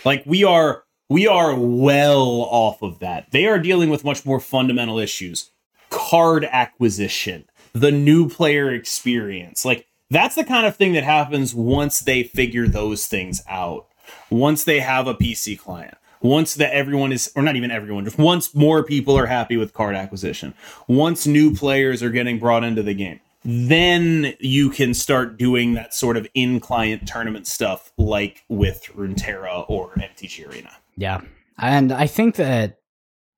[0.06, 3.32] Like we are we are well off of that.
[3.32, 5.52] They are dealing with much more fundamental issues.
[5.90, 9.66] Card acquisition, the new player experience.
[9.66, 13.88] Like that's the kind of thing that happens once they figure those things out.
[14.30, 15.98] Once they have a PC client.
[16.22, 19.74] Once that everyone is or not even everyone, just once more people are happy with
[19.74, 20.54] card acquisition.
[20.88, 25.94] Once new players are getting brought into the game then you can start doing that
[25.94, 30.70] sort of in client tournament stuff like with Runeterra or MTG Arena.
[30.96, 31.22] Yeah.
[31.58, 32.80] And I think that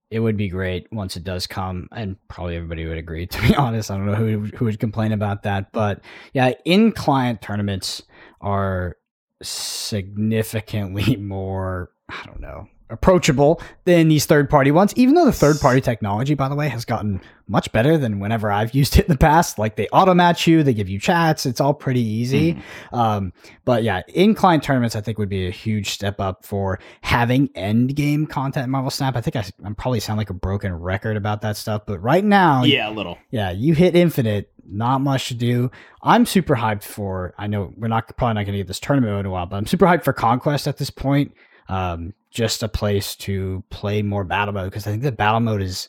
[0.09, 3.55] it would be great once it does come, and probably everybody would agree, to be
[3.55, 3.89] honest.
[3.89, 5.71] I don't know who, who would complain about that.
[5.71, 6.01] But
[6.33, 8.03] yeah, in client tournaments
[8.41, 8.97] are
[9.41, 11.91] significantly more,
[12.21, 14.93] I don't know, approachable than these third party ones.
[14.95, 18.51] Even though the third party technology, by the way, has gotten much better than whenever
[18.51, 19.57] I've used it in the past.
[19.57, 22.61] Like they auto match you, they give you chats, it's all pretty easy.
[22.91, 23.33] Um,
[23.65, 27.49] but yeah, in client tournaments, I think would be a huge step up for having
[27.55, 29.15] end game content in Marvel Snap.
[29.15, 32.23] I think I, I'm probably sound like a broken record about that stuff, but right
[32.23, 33.17] now, Yeah, a little.
[33.31, 35.69] yeah, you hit infinite, not much to do.
[36.01, 37.33] I'm super hyped for.
[37.37, 39.57] I know we're not probably not going to get this tournament in a while, but
[39.57, 41.33] I'm super hyped for Conquest at this point.
[41.69, 45.61] Um, just a place to play more battle mode because I think the battle mode
[45.61, 45.87] is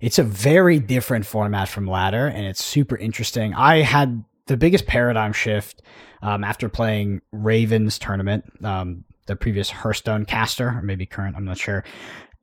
[0.00, 3.54] it's a very different format from ladder and it's super interesting.
[3.54, 5.82] I had the biggest paradigm shift
[6.22, 11.58] um, after playing Ravens tournament, um, the previous Hearthstone caster, or maybe current, I'm not
[11.58, 11.84] sure.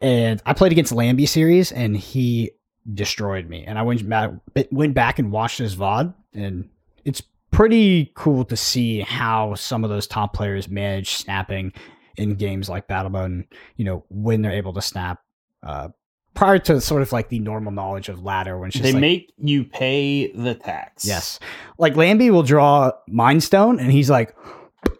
[0.02, 2.52] And I played against Lambie series and he
[2.94, 3.66] destroyed me.
[3.66, 4.32] And I went back,
[4.72, 6.70] went back and watched his VOD and
[7.04, 11.74] it's pretty cool to see how some of those top players manage snapping
[12.20, 13.46] in games like Battle Mode and,
[13.78, 15.22] you know, when they're able to snap
[15.64, 15.90] uh,
[16.34, 19.64] prior to sort of like the normal knowledge of ladder when They like, make you
[19.64, 21.06] pay the tax.
[21.06, 21.40] Yes.
[21.78, 24.36] Like Lambie will draw Mind Stone and he's like,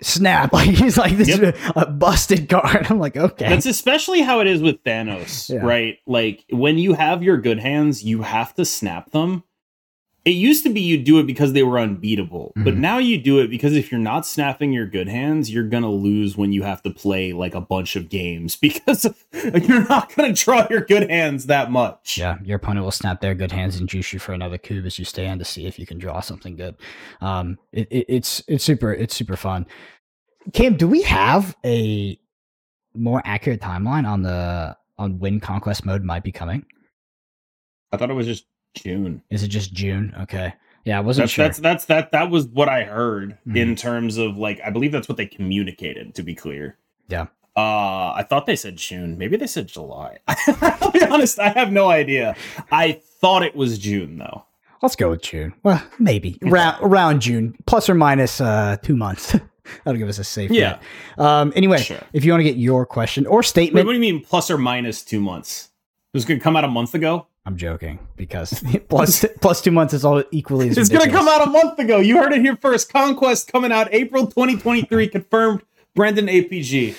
[0.02, 0.52] snap.
[0.54, 1.56] Like he's like, this Yep.
[1.56, 2.88] is a busted card.
[2.90, 3.48] I'm like, okay.
[3.50, 5.66] That's especially how it is with Thanos, Yeah.
[5.66, 5.98] right?
[6.06, 9.44] Like when you have your good hands, you have to snap them.
[10.26, 12.80] It used to be you do it because they were unbeatable, but Mhm.
[12.80, 16.36] now you do it because if you're not snapping your good hands, you're gonna lose
[16.36, 20.68] when you have to play like a bunch of games because you're not gonna draw
[20.70, 22.18] your good hands that much.
[22.18, 25.00] Yeah, your opponent will snap their good hands and juice you for another cube as
[25.00, 26.76] you stay on to see if you can draw something good.
[27.22, 29.66] Um, it, it, it's it's super it's super fun.
[30.54, 32.20] Cam, do we have a
[32.94, 36.66] more accurate timeline on the on when conquest mode might be coming?
[37.92, 39.22] I thought it was just June.
[39.30, 40.14] Is it just June?
[40.22, 40.54] Okay,
[40.86, 41.46] yeah, I wasn't That's sure.
[41.46, 43.56] that's that's that that was what I heard Mhm.
[43.58, 46.78] in terms of like I believe that's what they communicated to be clear.
[47.08, 47.28] Yeah.
[47.58, 49.18] Uh I thought they said June.
[49.18, 50.20] Maybe they said July.
[50.62, 52.36] I'll be honest, I have no idea.
[52.72, 54.46] I thought it was June though.
[54.82, 55.54] Let's go with June.
[55.64, 59.36] Well, maybe around around June, plus or minus uh, two months.
[59.84, 60.52] That'll give us a safe.
[60.52, 60.80] Yeah.
[61.18, 61.52] Um.
[61.56, 62.00] Anyway, Sure.
[62.14, 64.50] if you want to get your question or Wait, statement, what do you mean plus
[64.50, 65.66] or minus two months?
[66.14, 67.28] It was gonna come out a month ago?
[67.50, 71.48] I'm joking because plus plus two months is all equally as It's gonna come out
[71.48, 71.98] a month ago.
[71.98, 72.94] You heard it here first.
[72.94, 75.64] Conquest coming out April 2023, confirmed.
[75.96, 76.96] Brendan APG.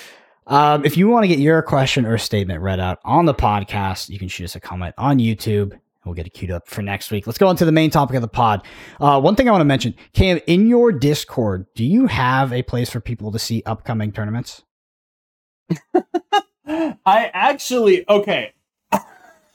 [0.47, 4.09] Um, if you want to get your question or statement read out on the podcast,
[4.09, 7.11] you can shoot us a comment on YouTube We'll get it queued up for next
[7.11, 7.27] week.
[7.27, 8.65] Let's go on to the main topic of the pod.
[8.99, 12.63] Uh, one thing I want to mention, Cam, in your Discord, do you have a
[12.63, 14.63] place for people to see upcoming tournaments?
[17.05, 18.53] I actually okay.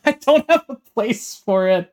[0.06, 1.92] I don't have a place for it,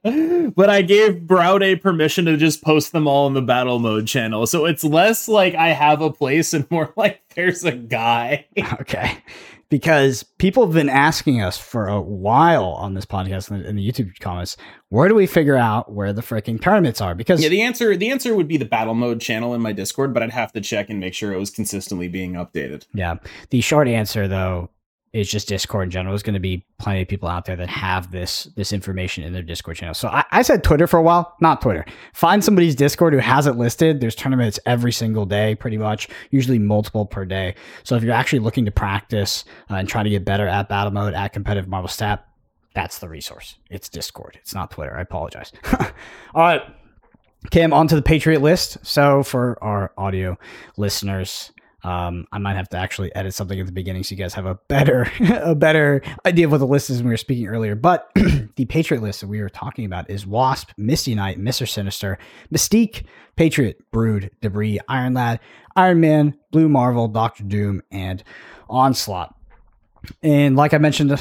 [0.55, 4.45] but I gave Browday permission to just post them all in the battle mode channel.
[4.45, 8.45] So it's less like I have a place and more like there's a guy.
[8.81, 9.17] okay.
[9.69, 13.91] Because people have been asking us for a while on this podcast and in the
[13.91, 14.55] YouTube comments,
[14.89, 17.15] where do we figure out where the freaking tournaments are?
[17.15, 20.13] Because yeah, the answer the answer would be the battle mode channel in my Discord,
[20.13, 22.85] but I'd have to check and make sure it was consistently being updated.
[22.93, 23.15] Yeah.
[23.49, 24.69] The short answer though
[25.13, 26.11] is just Discord in general.
[26.11, 29.31] There's going to be plenty of people out there that have this this information in
[29.31, 29.93] their Discord channel.
[29.93, 31.85] So I, I, said Twitter for a while, not Twitter.
[32.13, 34.01] Find somebody's Discord who has it listed.
[34.01, 37.55] There's tournaments every single day, pretty much, usually multiple per day.
[37.83, 40.91] So if you're actually looking to practice uh, and trying to get better at battle
[40.91, 42.27] mode, at competitive Marvel Snap,
[42.73, 43.57] that's the resource.
[43.69, 44.37] It's Discord.
[44.41, 44.97] It's not Twitter.
[44.97, 45.51] I apologize.
[46.33, 46.61] All right.
[47.51, 48.77] Cam, onto the Patriot list.
[48.83, 50.37] So for our audio
[50.77, 51.51] listeners,
[51.83, 54.45] um, I might have to actually edit something at the beginning so you guys have
[54.45, 57.75] a better a better idea of what the list is when we were speaking earlier.
[57.75, 58.09] But
[58.55, 62.17] the Patriot list that we were talking about is Wasp, Misty Knight, Mister Sinister,
[62.53, 63.03] Mystique,
[63.35, 65.39] Patriot, Brood, Debris, Iron Lad,
[65.75, 68.23] Iron Man, Blue Marvel, Doctor Doom, and
[68.69, 69.35] Onslaught.
[70.21, 71.19] And like I mentioned,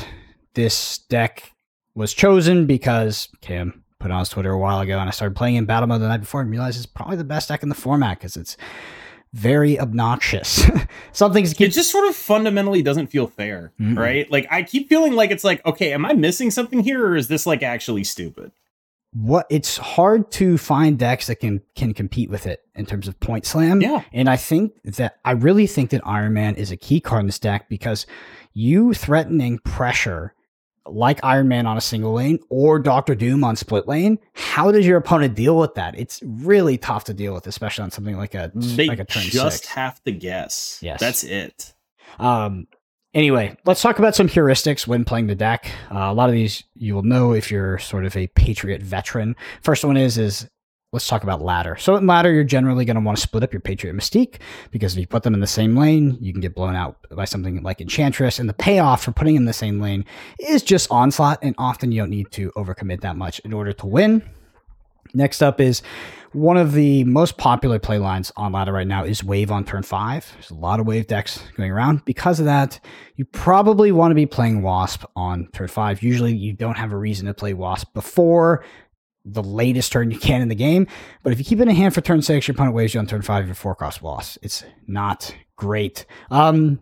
[0.55, 1.53] this deck
[1.94, 5.57] was chosen because Kim put on his Twitter a while ago, and I started playing
[5.57, 7.75] in Battle Mode the night before and realized it's probably the best deck in the
[7.75, 8.57] format because it's
[9.33, 10.64] very obnoxious.
[11.12, 13.99] Something's keep- it just sort of fundamentally doesn't feel fair, mm-hmm.
[13.99, 14.31] right?
[14.31, 17.29] Like I keep feeling like it's like, okay, am I missing something here, or is
[17.29, 18.53] this like actually stupid?
[19.14, 23.18] What it's hard to find decks that can can compete with it in terms of
[23.21, 23.81] point slam.
[23.81, 27.21] Yeah, and I think that I really think that Iron Man is a key card
[27.21, 28.07] in this deck because
[28.55, 30.35] you threatening pressure
[30.87, 34.87] like Iron Man on a single lane or Doctor Doom on split lane, how does
[34.87, 35.99] your opponent deal with that?
[35.99, 39.23] It's really tough to deal with, especially on something like a they like a turn
[39.23, 39.68] just six.
[39.68, 40.79] have to guess.
[40.83, 41.75] Yes, that's it.
[42.18, 42.66] Um.
[43.14, 45.71] Anyway, let's talk about some heuristics when playing the deck.
[45.90, 49.37] Uh, a lot of these you will know if you're sort of a Patriot veteran.
[49.62, 50.49] First one is is
[50.92, 51.74] let's talk about ladder.
[51.78, 54.37] So in ladder, you're generally going to want to split up your Patriot Mystique
[54.70, 57.24] because if you put them in the same lane, you can get blown out by
[57.24, 58.38] something like Enchantress.
[58.38, 60.05] And the payoff for putting in the same lane
[60.38, 63.87] is just onslaught, and often you don't need to overcommit that much in order to
[63.87, 64.22] win.
[65.14, 65.83] Next up is
[66.33, 69.83] one of the most popular play lines on ladder right now is wave on turn
[69.83, 70.31] five.
[70.35, 72.05] There's a lot of wave decks going around.
[72.05, 72.81] Because of that,
[73.16, 76.02] you probably want to be playing Wasp on turn five.
[76.02, 78.64] Usually you don't have a reason to play Wasp before
[79.24, 80.87] the latest turn you can in the game.
[81.22, 83.06] But if you keep it in hand for turn six, your opponent waves you on
[83.06, 84.38] turn five, your four cost loss.
[84.42, 86.06] It's not great.
[86.30, 86.80] Um,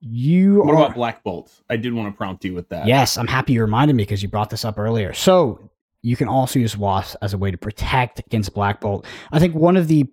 [0.00, 1.52] you what are, about Black Bolt?
[1.68, 2.86] I did want to prompt you with that.
[2.86, 5.12] Yes, I'm happy you reminded me because you brought this up earlier.
[5.12, 5.70] So
[6.02, 9.06] you can also use Wasp as a way to protect against Black Bolt.
[9.32, 10.06] I think one of the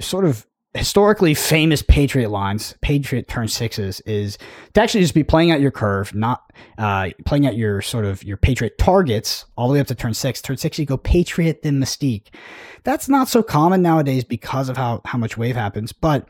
[0.00, 4.38] sort of historically famous Patriot lines, Patriot turn sixes, is
[4.72, 8.24] to actually just be playing out your curve, not uh, playing out your sort of
[8.24, 10.40] your Patriot targets all the way up to turn six.
[10.40, 12.28] Turn six, you go Patriot, then Mystique.
[12.84, 15.92] That's not so common nowadays because of how, how much wave happens.
[15.92, 16.26] But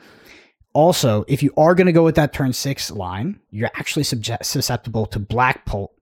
[0.72, 4.44] also, if you are going to go with that turn six line, you're actually subject,
[4.44, 5.94] susceptible to Black Bolt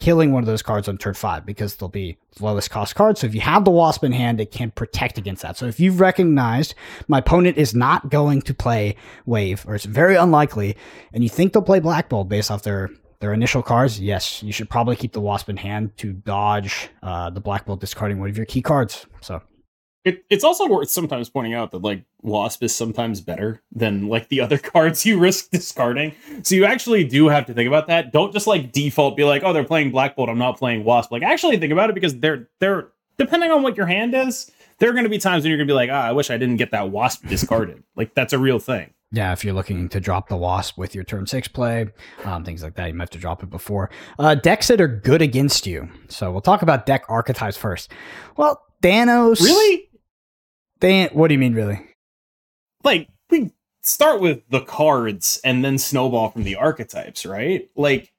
[0.00, 3.20] killing one of those cards on turn five because they'll be lowest cost cards.
[3.20, 5.56] So if you have the Wasp in hand, it can protect against that.
[5.56, 6.74] So if you've recognized
[7.08, 10.76] my opponent is not going to play Wave, or it's very unlikely,
[11.12, 14.52] and you think they'll play Black Bolt based off their their initial cards, yes, you
[14.52, 18.30] should probably keep the Wasp in hand to dodge uh, the Black Bolt discarding one
[18.30, 19.06] of your key cards.
[19.20, 19.42] So
[20.08, 24.28] it, it's also worth sometimes pointing out that like Wasp is sometimes better than like
[24.28, 26.14] the other cards you risk discarding.
[26.42, 28.12] So you actually do have to think about that.
[28.12, 31.12] Don't just like default be like, oh, they're playing Black Bolt, I'm not playing Wasp.
[31.12, 34.88] Like actually think about it because they're they're depending on what your hand is, there
[34.88, 36.38] are going to be times when you're going to be like, ah, I wish I
[36.38, 37.82] didn't get that Wasp discarded.
[37.96, 38.94] like that's a real thing.
[39.10, 41.88] Yeah, if you're looking to drop the Wasp with your turn six play,
[42.24, 43.90] um, things like that, you might have to drop it before.
[44.18, 45.88] Uh, decks that are good against you.
[46.08, 47.90] So we'll talk about deck archetypes first.
[48.36, 49.40] Well, Thanos.
[49.40, 49.87] Really?
[50.80, 51.80] They, what do you mean, really?
[52.84, 57.68] Like, we start with the cards and then snowball from the archetypes, right?
[57.76, 58.12] Like,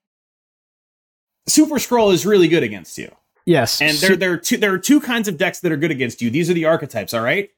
[1.48, 3.14] Super Scroll is really good against you.
[3.46, 5.90] Yes, and there there are two there are two kinds of decks that are good
[5.90, 6.30] against you.
[6.30, 7.50] These are the archetypes, all right.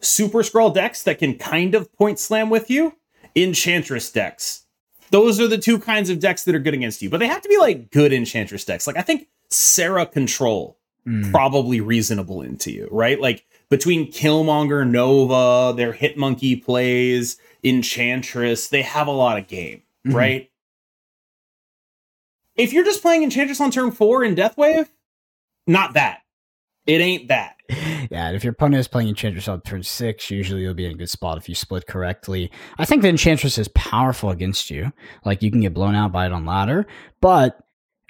[0.00, 2.94] Super Scroll decks that can kind of point slam with you.
[3.34, 4.66] Enchantress decks.
[5.10, 7.40] Those are the two kinds of decks that are good against you, but they have
[7.40, 8.86] to be like good Enchantress decks.
[8.86, 11.30] Like I think Sera Control mm.
[11.30, 13.18] probably reasonable into you, right?
[13.18, 20.16] Like between Killmonger, Nova, their Hitmonkey plays, Enchantress, they have a lot of game, mm-hmm.
[20.16, 20.50] right?
[22.56, 24.88] If you're just playing Enchantress on turn four in Deathwave,
[25.66, 26.22] not that.
[26.86, 27.54] It ain't that.
[28.10, 30.94] Yeah, if your opponent is playing Enchantress on turn six, usually you'll be in a
[30.94, 32.50] good spot if you split correctly.
[32.78, 34.90] I think the Enchantress is powerful against you.
[35.26, 36.86] Like you can get blown out by it on ladder,
[37.20, 37.58] but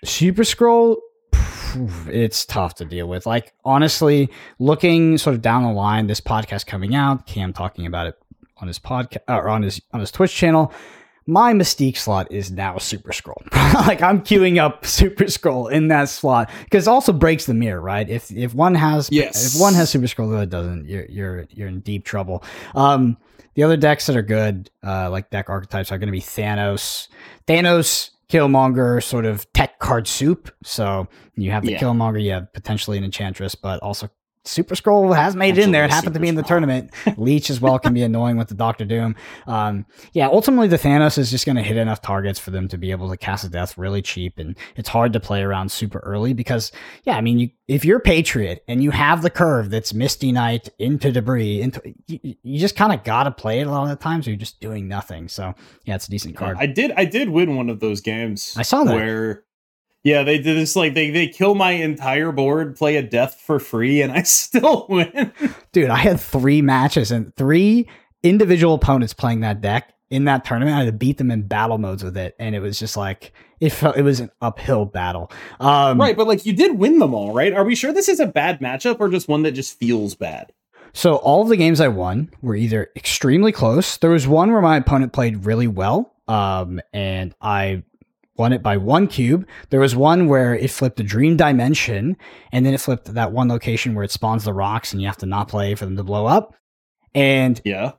[0.04, 0.98] Super Scroll,
[2.08, 3.26] it's tough to deal with.
[3.26, 8.06] Like honestly, looking sort of down the line, this podcast coming out, Cam talking about
[8.06, 8.18] it
[8.58, 10.72] on his podcast or on his on his Twitch channel
[11.28, 13.42] my Mystique slot is now Super Scroll.
[13.52, 18.08] like I'm queuing up Super Scroll in that slot because also breaks the mirror, right?
[18.08, 19.54] If if one has yes.
[19.54, 22.42] if one has Super Scroll, the other doesn't, you're you're you're in deep trouble.
[22.74, 23.18] Um,
[23.54, 27.08] the other decks that are good, uh, like deck archetypes, are going to be Thanos,
[27.46, 30.50] Thanos, Killmonger, sort of tech card soup.
[30.62, 31.78] So you have the yeah.
[31.78, 34.08] Killmonger, you have potentially an Enchantress, but also
[34.44, 35.84] Super Skrull has made it in there.
[35.84, 36.90] It happened to be in the tournament.
[37.16, 39.16] Leech as well can be annoying with the Doctor Doom.
[39.46, 42.78] Um, yeah, ultimately the Thanos is just going to hit enough targets for them to
[42.78, 45.98] be able to cast a death really cheap, and it's hard to play around super
[46.00, 46.72] early because,
[47.04, 50.70] yeah, I mean, you, if you're Patriot and you have the curve that's Misty Knight
[50.78, 53.90] into debris, into you, you just kind of got to play it a lot of
[53.90, 54.26] the times.
[54.26, 55.28] Or you're just doing nothing.
[55.28, 56.56] So yeah, it's a decent card.
[56.58, 58.54] I did I did win one of those games.
[58.56, 59.44] I saw that where
[60.04, 63.58] yeah, they did this like they they kill my entire board, play a death for
[63.58, 65.32] free, and I still win.
[65.72, 67.88] Dude, I had three matches and three
[68.22, 70.76] individual opponents playing that deck in that tournament.
[70.76, 73.32] I had to beat them in battle modes with it, and it was just like
[73.60, 75.30] it felt it was an uphill battle.
[75.60, 77.52] Um, right, but like you did win them all, right?
[77.52, 80.52] Are we sure this is a bad matchup or just one that just feels bad?
[80.94, 83.98] So all of the games I won were either extremely close.
[83.98, 87.82] There was one where my opponent played really well, um, and I
[88.38, 89.46] won it by one cube.
[89.70, 92.16] There was one where it flipped the dream dimension,
[92.52, 95.18] and then it flipped that one location where it spawns the rocks, and you have
[95.18, 96.54] to not play for them to blow up.
[97.14, 97.92] And yeah,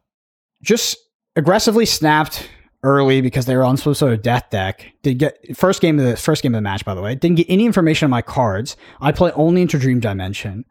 [0.61, 0.97] just
[1.35, 2.49] aggressively snapped
[2.83, 4.91] early because they were on some sort of death deck.
[5.03, 7.15] Did get first game of the first game of the match, by the way.
[7.15, 8.77] Didn't get any information on my cards.
[9.01, 10.65] I play only into Dream Dimension.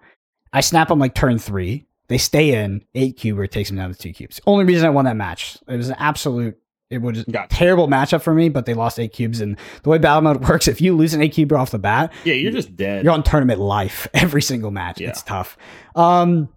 [0.52, 1.86] I snap them like turn three.
[2.08, 4.40] They stay in eight cube, or it takes them down to two cubes.
[4.46, 5.58] Only reason I won that match.
[5.68, 6.56] It was an absolute
[6.90, 9.40] it was a terrible matchup for me, but they lost eight cubes.
[9.40, 12.12] And the way battle mode works, if you lose an eight cube off the bat,
[12.24, 13.04] yeah, you're just dead.
[13.04, 15.00] You're on tournament life every single match.
[15.00, 15.10] Yeah.
[15.10, 15.58] It's tough.
[15.94, 16.48] Um,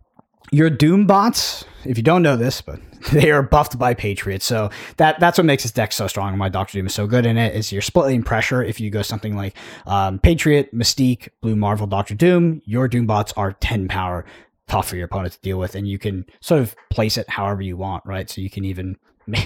[0.51, 2.79] your Doom bots, if you don't know this, but
[3.11, 4.41] they are buffed by Patriot.
[4.41, 6.29] So that that's what makes this deck so strong.
[6.29, 8.63] And why Doctor Doom is so good in it is you're splitting pressure.
[8.63, 13.33] If you go something like um, Patriot, Mystique, Blue Marvel, Doctor Doom, your Doom bots
[13.35, 14.23] are 10 power,
[14.67, 17.61] tough for your opponent to deal with, and you can sort of place it however
[17.61, 18.29] you want, right?
[18.29, 18.97] So you can even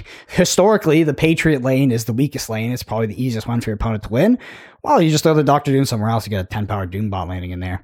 [0.27, 2.71] historically, the Patriot lane is the weakest lane.
[2.71, 4.37] It's probably the easiest one for your opponent to win.
[4.83, 6.25] Well, you just throw the Doctor Doom somewhere else.
[6.25, 7.83] You get a 10 power Doom bot landing in there.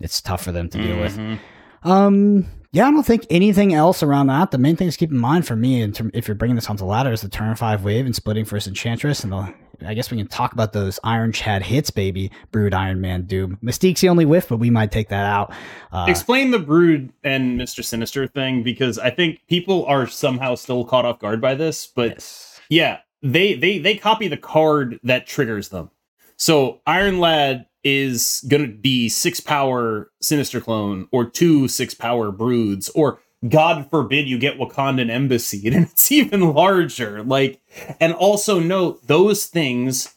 [0.00, 1.30] It's tough for them to deal mm-hmm.
[1.30, 1.40] with.
[1.82, 4.50] Um, yeah, I don't think anything else around that.
[4.50, 6.70] The main thing to keep in mind for me, in term, if you're bringing this
[6.70, 9.24] onto ladder, is the turn five wave and splitting first Enchantress.
[9.24, 12.30] And the, I guess we can talk about those Iron Chad hits, baby.
[12.50, 13.58] Brood, Iron Man, Doom.
[13.62, 15.52] Mystique's the only whiff, but we might take that out.
[15.92, 20.84] Uh, Explain the Brood and Mister Sinister thing because I think people are somehow still
[20.84, 21.86] caught off guard by this.
[21.86, 22.60] But yes.
[22.68, 25.90] yeah, they they they copy the card that triggers them.
[26.36, 32.30] So Iron Lad is going to be six power Sinister Clone or two six power
[32.30, 37.22] Broods or God forbid you get Wakandan Embassy and it's even larger.
[37.22, 37.60] Like,
[38.00, 40.14] and also note those things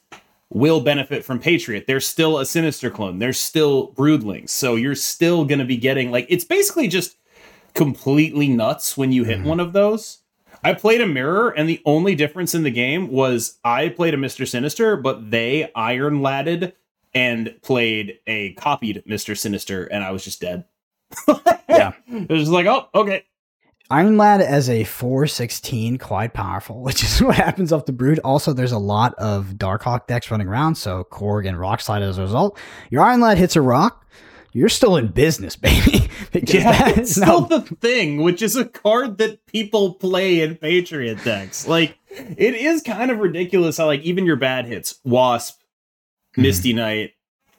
[0.50, 1.86] will benefit from Patriot.
[1.88, 3.20] There's still a Sinister Clone.
[3.20, 4.50] There's still Broodlings.
[4.50, 7.18] So you're still going to be getting like it's basically just
[7.74, 9.50] completely nuts when you hit mm-hmm.
[9.50, 10.20] one of those.
[10.66, 14.18] I played a mirror, and the only difference in the game was I played a
[14.18, 16.74] Mister Sinister, but they iron ladded
[17.14, 20.64] and played a copied Mister Sinister, and I was just dead.
[21.70, 23.24] yeah, it was like, oh, okay.
[23.90, 28.20] Iron Lad as a 416, quite powerful, which is what happens off the Brood.
[28.24, 32.18] Also, there's a lot of Darkhawk decks running around, so Korg and Rock Slide as
[32.18, 32.58] a result.
[32.90, 34.04] Your Iron Lad hits a rock,
[34.54, 36.10] you're still in business, baby.
[36.34, 41.68] yeah, it's still the thing, which is a card that people play in Patriot decks.
[41.68, 46.44] Like, it is kind of ridiculous how, like, even your bad hits, Wasp, mm-hmm.
[46.44, 47.12] Misty Knight,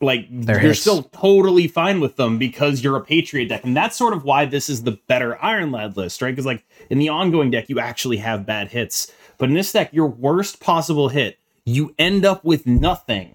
[0.05, 3.97] like They're you're still totally fine with them because you're a Patriot deck, and that's
[3.97, 6.31] sort of why this is the better Iron Lad list, right?
[6.31, 9.93] Because like in the ongoing deck, you actually have bad hits, but in this deck,
[9.93, 13.35] your worst possible hit, you end up with nothing.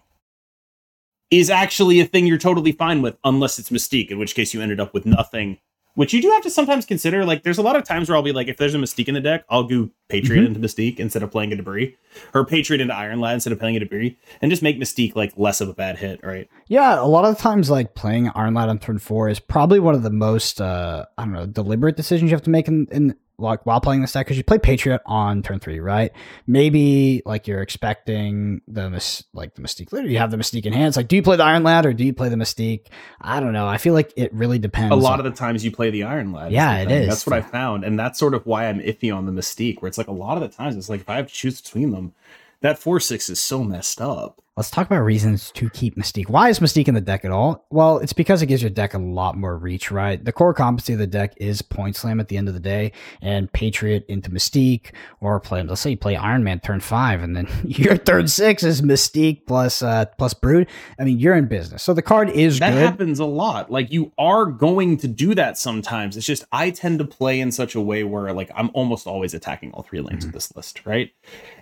[1.32, 4.62] Is actually a thing you're totally fine with, unless it's Mystique, in which case you
[4.62, 5.60] ended up with nothing
[5.96, 7.26] which you do have to sometimes consider.
[7.26, 9.14] Like, there's a lot of times where I'll be like, if there's a Mystique in
[9.16, 10.56] the deck, I'll go Patriot mm-hmm.
[10.56, 11.96] into Mystique instead of playing a Debris,
[12.34, 15.34] or Patriot into Iron Lad instead of playing a Debris, and just make Mystique like
[15.38, 16.50] less of a bad hit, right?
[16.68, 19.96] Yeah, a lot of times, like playing Iron Lad on turn four is probably one
[19.96, 23.16] of the most, uh, I don't know, deliberate decisions you have to make in, in
[23.40, 26.12] like while playing this deck because you play Patriot on turn three, right?
[26.48, 28.90] Maybe like you're expecting the
[29.34, 29.92] like the Mystique.
[29.92, 30.98] Literally, you have the Mystique in hands.
[30.98, 32.88] Like, do you play the Iron Lad or do you play the Mystique?
[33.22, 33.68] I don't know.
[33.68, 34.92] I feel like it really depends.
[34.92, 36.52] A lot of the times you play the Iron Lad.
[36.52, 37.08] Yeah, it is.
[37.08, 39.82] That's what I found, and that's sort of why I'm iffy on the Mystique.
[39.82, 41.62] Where it's like a lot of the times it's like if I have to choose
[41.62, 42.14] between them,
[42.62, 44.42] that four six is so messed up.
[44.60, 46.28] Let's talk about reasons to keep Mystique.
[46.28, 47.66] Why is Mystique in the deck at all?
[47.70, 50.22] Well, it's because it gives your deck a lot more reach, right?
[50.22, 52.92] The core competency of the deck is Point Slam at the end of the day,
[53.22, 54.92] and Patriot into Mystique,
[55.22, 58.62] or play, let's say you play Iron Man turn five, and then your turn six
[58.62, 60.68] is Mystique plus, uh, plus Brood.
[61.00, 61.82] I mean, you're in business.
[61.82, 62.82] So the card is that good.
[62.86, 63.72] happens a lot.
[63.72, 66.18] Like you are going to do that sometimes.
[66.18, 69.34] It's just I tend to play in such a way where like I'm almost always
[69.34, 70.28] attacking all three lanes Mhm.
[70.28, 71.12] of this list, right?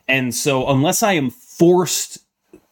[0.07, 2.23] And so unless I am forced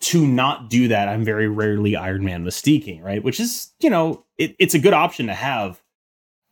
[0.06, 3.24] to not do that, I'm very rarely Iron Man mystiquing, right?
[3.24, 5.82] Which is, you know, it, it's a good option to have.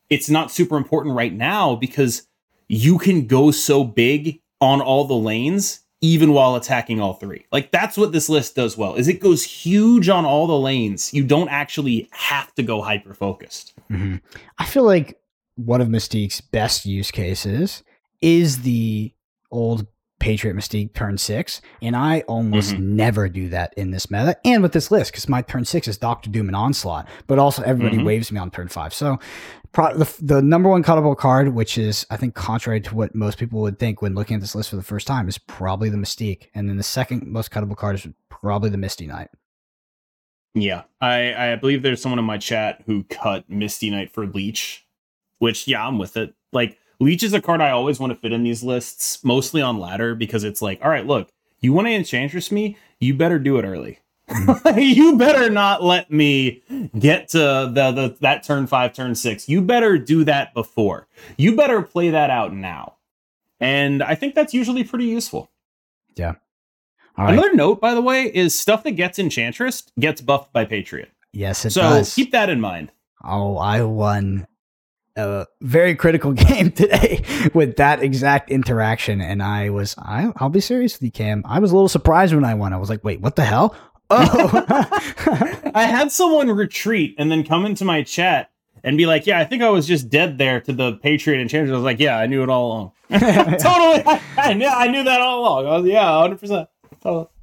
[0.10, 2.28] It's not super important right now because
[2.68, 7.46] you can go so big on all the lanes even while attacking all three.
[7.52, 8.96] Like that's what this list does well.
[8.96, 11.14] Is it goes huge on all the lanes.
[11.14, 13.74] You don't actually have to go hyper focused.
[13.92, 14.20] Mhm.
[14.58, 15.20] I feel like
[15.56, 17.84] one of Mystique's best use cases
[18.20, 19.14] is the
[19.52, 19.86] old
[20.24, 24.72] Patriot Mystique turn six, and I almost never do that in this meta and with
[24.72, 28.06] this list because my turn six is Doctor Doom and Onslaught, but also everybody Mhm.
[28.06, 28.94] waves me on turn five.
[28.94, 29.20] So,
[29.74, 33.38] pro- the, the number one cuttable card, which is I think contrary to what most
[33.38, 35.98] people would think when looking at this list for the first time, is probably the
[35.98, 39.28] Mystique, and then the second most cuttable card is probably the Misty Knight.
[40.54, 40.84] Yeah.
[41.02, 44.86] I, I believe there's someone in my chat who cut Misty Knight for Leech,
[45.40, 46.34] which yeah, I'm with it.
[46.54, 49.80] Like Leech is a card I always want to fit in these lists, mostly on
[49.80, 51.30] ladder, because it's like, all right, look,
[51.60, 54.00] you want to enchantress me, you better do it early.
[54.30, 54.82] Mm.
[54.96, 56.64] you better not let me
[56.98, 59.50] get to the, the that turn five, turn six.
[59.50, 61.08] You better do that before.
[61.38, 62.96] You better play that out now.
[63.60, 65.52] And I think that's usually pretty useful.
[67.18, 67.34] All right.
[67.34, 71.12] Another note, by the way, is stuff that gets enchantress gets buffed by Patriot.
[71.32, 72.14] yes, it so does.
[72.14, 72.92] keep that in mind.
[73.24, 74.48] Oh, I won
[75.16, 79.22] a very critical game today with that exact interaction.
[79.22, 81.44] And I was, I, will be serious with you, Cam.
[81.46, 82.74] I was a little surprised when I won.
[82.74, 83.76] I was like, wait, what the hell?
[84.16, 88.52] Oh, I had someone retreat and then come into my chat
[88.84, 91.50] and be like, yeah, I think I was just dead there to the Patriot and
[91.50, 91.72] Champions.
[91.72, 92.92] I was like, yeah, I knew it all along.
[93.10, 94.04] totally.
[94.06, 95.68] I, I, knew, I knew that all along.
[95.68, 96.68] I was, yeah, 100%.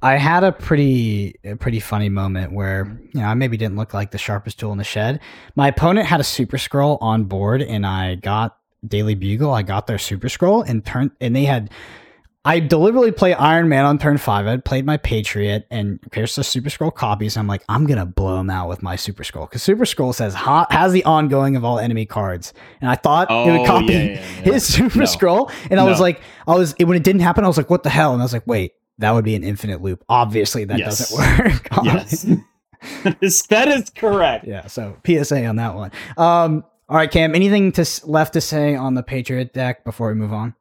[0.01, 3.93] I had a pretty a pretty funny moment where you know I maybe didn't look
[3.93, 5.19] like the sharpest tool in the shed.
[5.55, 9.53] My opponent had a super Skrull on board, and I got Daily Bugle.
[9.53, 11.69] I got their super Skrull and turned, and they had.
[12.43, 14.47] I deliberately play Iron Man on turn five.
[14.47, 17.37] I played my Patriot, and here's the Super Skrull copies.
[17.37, 20.33] I'm like, I'm gonna blow them out with my Super Skrull because Super Skrull says
[20.33, 22.51] hot has the ongoing of all enemy cards,
[22.81, 24.53] and I thought oh, it would oh, copy yeah, yeah, yeah.
[24.53, 25.05] his Super no.
[25.05, 25.91] Scroll, and I no.
[25.91, 28.13] was like, I was it, when it didn't happen, I was like, what the hell?
[28.13, 30.03] And I was like, wait, that would be an infinite loop.
[30.09, 31.09] Obviously, that Yes.
[31.09, 31.67] doesn't work.
[31.83, 32.21] Yes,
[33.03, 34.47] that is- that is correct.
[34.47, 34.65] yeah.
[34.67, 35.91] So PSA on that one.
[36.17, 36.63] Um.
[36.89, 37.35] All right, Cam.
[37.35, 40.55] Anything to left to say on the Patriot deck before we move on?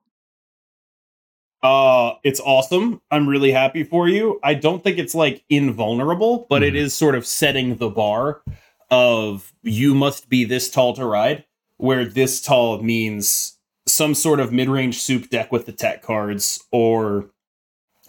[1.62, 3.00] Uh, it's awesome.
[3.10, 4.40] I'm really happy for you.
[4.42, 6.78] I don't think it's like invulnerable, but it Mhm.
[6.78, 8.42] is sort of setting the bar
[8.90, 11.44] of you must be this tall to ride,
[11.76, 17.30] where this tall means some sort of mid-range soup deck with the tech cards, or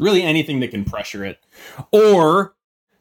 [0.02, 1.40] really anything that can pressure it.
[1.92, 2.54] Or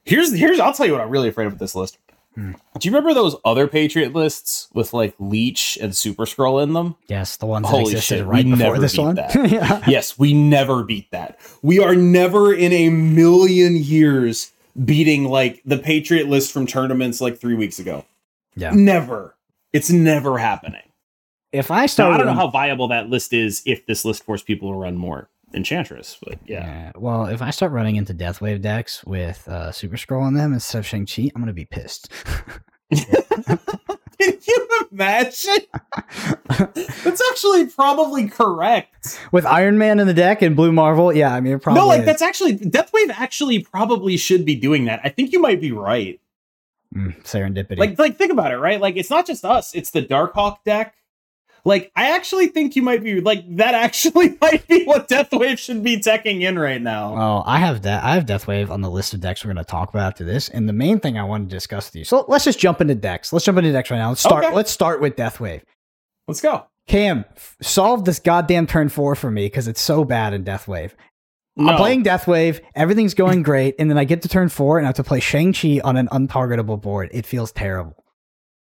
[0.05, 1.98] here's here's I'll tell you what I'm really afraid of with this list.
[2.34, 2.53] Hmm.
[2.78, 6.94] Do you remember those other Patriot lists with like Leech and Super Skrull in them?
[7.09, 9.16] Yes, the ones Holy that existed shit, right we before this one.
[9.34, 9.82] yeah.
[9.88, 11.40] yes, we never beat that.
[11.62, 14.53] We are never in a million years
[14.84, 18.05] beating like the Patriot list from tournaments like three weeks ago.
[18.55, 18.70] Yeah.
[18.72, 19.34] Never.
[19.72, 20.82] It's never happening.
[21.51, 24.22] If I So started, I don't know how viable that list is if this list
[24.22, 26.64] forced people to run more Enchantress, but yeah.
[26.64, 26.92] Yeah.
[26.96, 30.78] Well, if I start running into Deathwave decks with uh, Super Skrull on them instead
[30.78, 32.12] of Shang Chi, I'm gonna be pissed.
[34.20, 35.59] Can you imagine?
[36.48, 39.18] That's actually probably correct.
[39.32, 42.01] with Iron Man in the deck and Blue Marvel, yeah, I mean, probably no, like
[42.01, 42.07] is.
[42.07, 45.01] that's actually Deathwave actually probably should be doing that.
[45.05, 46.20] I think you might be right.
[46.94, 47.78] Mm, serendipity.
[47.78, 48.80] Like, like think about it, right?
[48.80, 50.94] Like, it's not just us; it's the Darkhawk deck.
[51.64, 53.74] Like, I actually think you might be like that.
[53.74, 57.14] Actually, might be what Deathwave should be teching in right now.
[57.16, 58.04] Oh, I have that.
[58.04, 60.48] I have Deathwave on the list of decks we're going to talk about after this.
[60.48, 62.04] And the main thing I want to discuss with you.
[62.04, 63.32] So let's just jump into decks.
[63.32, 64.08] Let's jump into decks right now.
[64.08, 64.44] Let's start.
[64.44, 64.54] Okay.
[64.54, 65.62] Let's start with Deathwave.
[66.26, 66.66] Let's go.
[66.86, 67.24] Cam,
[67.62, 70.92] solve this goddamn turn four for me because it's so bad in Deathwave.
[71.56, 71.72] No.
[71.72, 72.61] I'm playing Deathwave.
[72.74, 75.20] Everything's going great, and then I get to turn four and I have to play
[75.20, 77.11] Shang Chi on an untargetable board.
[77.12, 77.99] It feels terrible.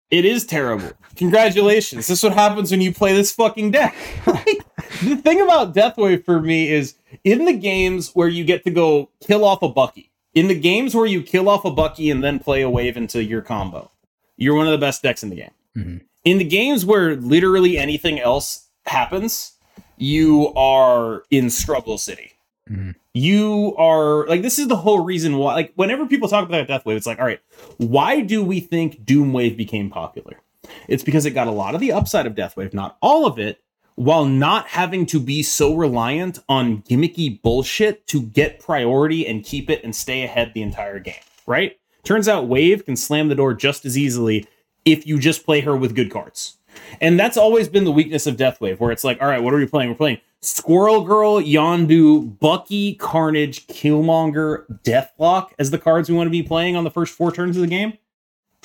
[0.10, 0.92] It is terrible.
[1.16, 2.08] Congratulations.
[2.08, 3.96] This is what happens when you play this fucking deck.
[4.26, 9.10] the thing about Deathwave for me is in the games where you get to go
[9.22, 12.40] kill off a Bucky, in the games where you kill off a Bucky and then
[12.40, 13.92] play a wave into your combo,
[14.38, 15.52] you're one of the best decks in the game.
[15.76, 16.02] Mhm.
[16.24, 19.54] In the games where literally anything else happens,
[19.98, 22.34] you are in Struggle City.
[22.70, 22.96] Mhm.
[23.14, 26.98] You are like this is the whole reason why like whenever people talk about Deathwave,
[26.98, 27.40] it's like, all right,
[27.78, 30.38] why do we think Doomwave became popular?
[30.88, 33.60] It's because it got a lot of the upside of Deathwave, not all of it,
[33.96, 39.70] while not having to be so reliant on gimmicky bullshit to get priority and keep
[39.70, 41.16] it and stay ahead the entire game,
[41.48, 41.80] right?
[42.04, 44.46] Turns out Wave can slam the door just as easily
[44.86, 46.58] if you just play her with good cards.
[47.02, 49.58] And that's always been the weakness of Deathwave, where it's like, all right, what are
[49.58, 49.90] we playing?
[49.90, 56.32] We're playing Squirrel Girl, Yondu, Bucky, Carnage, Killmonger, Deathlok as the cards we want to
[56.32, 57.94] be playing on the first four turns of the game.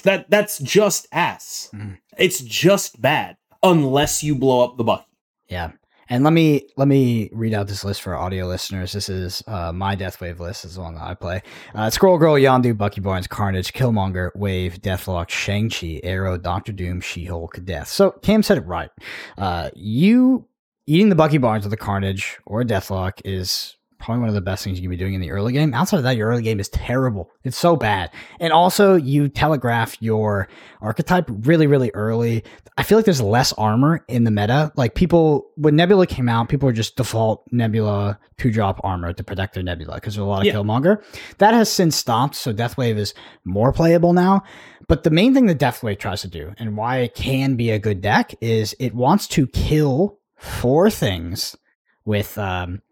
[0.02, 1.70] That that's just ass.
[1.74, 1.98] Mhm.
[2.18, 5.06] It's just bad unless you blow up the Bucky.
[5.48, 5.72] Yeah.
[6.08, 8.92] And let me let me read out this list for audio listeners.
[8.92, 10.62] This is uh, my Death Wave list.
[10.64, 11.42] This is the one that I play.
[11.74, 17.00] Uh, Squirrel Girl, Yondu, Bucky Barnes, Carnage, Killmonger, Wave, Deathlok, Shang Chi, Arrow, Doctor Doom,
[17.00, 17.88] She Hulk, Death.
[17.88, 18.90] So Cam said it right.
[19.38, 20.46] Uh, you
[20.86, 24.40] eating the Bucky Barnes with a Carnage or a Deathlok is probably one of the
[24.40, 25.72] best things you can be doing in the early game.
[25.74, 27.30] Outside of that, your early game is terrible.
[27.44, 28.10] It's so bad.
[28.40, 30.48] And also, you telegraph your
[30.80, 32.42] archetype really, really early.
[32.76, 34.72] I feel like there's less armor in the meta.
[34.74, 39.22] Like people, when Nebula came out, people were just default Nebula two drop armor to
[39.22, 40.54] protect their Nebula because there's a lot of Yeah.
[40.54, 41.00] Killmonger.
[41.38, 43.14] That has since stopped, so Deathwave is
[43.44, 44.42] more playable now.
[44.88, 47.78] But the main thing that Deathwave tries to do, and why it can be a
[47.78, 51.57] good deck, is it wants to kill four things
[52.05, 52.82] with um,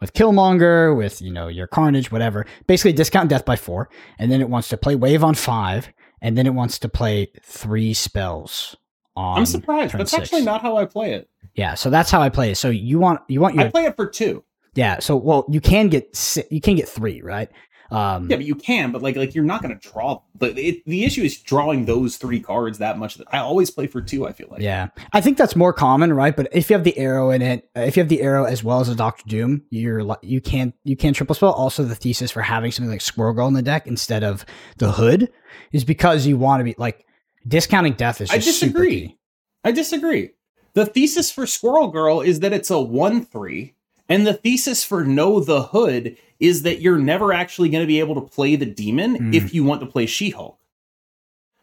[0.00, 2.46] with Killmonger, with you know your Carnage, whatever.
[2.66, 3.88] Basically, discount death by four,
[4.18, 5.88] and then it wants to play Wave on five,
[6.20, 8.76] and then it wants to play three spells.
[9.16, 9.94] On I'm surprised.
[9.94, 10.22] That's six.
[10.24, 11.28] actually not how I play it.
[11.54, 12.54] Yeah, so that's how I play it.
[12.56, 14.44] So you want you want your I play it for two.
[14.74, 15.00] yeah.
[15.00, 17.48] So well, you can get si- you can get three, right?
[17.90, 20.20] Um, Yeah, but you can, but like like you're not going to draw.
[20.36, 23.18] But it, the issue is drawing those three cards that much.
[23.32, 24.26] I always play for two.
[24.26, 24.60] I feel like.
[24.60, 26.36] Yeah, I think that's more common, right?
[26.36, 28.62] But if you have the arrow in it, uh, if you have the arrow as
[28.62, 31.52] well as a Doctor Doom, you're you can't you can't triple spell.
[31.52, 34.44] Also, the thesis for having something like Squirrel Girl in the deck instead of
[34.76, 35.30] the Hood
[35.72, 37.06] is because you want to be like
[37.46, 38.30] discounting death is.
[38.30, 39.16] I disagree.
[39.64, 40.30] I disagree.
[40.74, 43.74] The thesis for Squirrel Girl is that it's a 1 3,
[44.08, 48.00] and the thesis for Know the Hood is that you're never actually going to be
[48.00, 49.34] able to play the demon Hmm.
[49.34, 50.58] if you want to play She Hulk.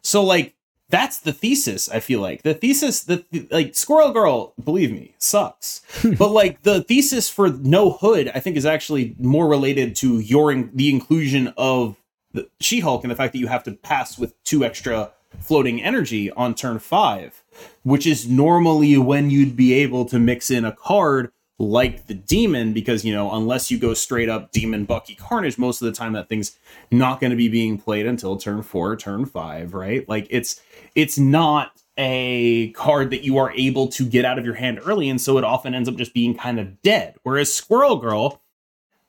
[0.01, 0.53] So, like,
[0.89, 2.43] that's the thesis, I feel like.
[2.43, 5.81] The thesis, the like, Squirrel Girl, believe me, sucks.
[6.19, 10.51] but, like, the thesis for No Hood, I think, is actually more related to your
[10.51, 11.95] in- the inclusion of
[12.33, 15.81] the She Hulk and the fact that you have to pass with two extra floating
[15.81, 17.43] energy on turn five,
[17.83, 22.73] which is normally when you'd be able to mix in a card like the demon,
[22.73, 26.13] because you know, unless you go straight up demon Bucky Carnage, most of the time
[26.13, 26.57] that thing's
[26.91, 30.07] not going to be being played until turn four, turn five, right?
[30.09, 30.61] Like it's
[30.95, 35.09] it's not a card that you are able to get out of your hand early,
[35.09, 37.15] and so it often ends up just being kind of dead.
[37.23, 38.41] Whereas Squirrel Girl,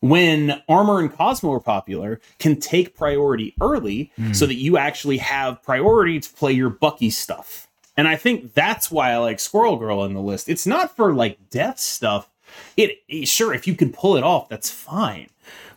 [0.00, 4.32] when Armor and Cosmo are popular, can take priority early hmm.
[4.32, 7.66] so that you actually have priority to play your Bucky stuff.
[7.96, 10.48] And I think that's why I like Squirrel Girl on the list.
[10.48, 12.28] It's not for like death stuff.
[12.76, 15.28] It, it- sure if you can pull it off, that's fine.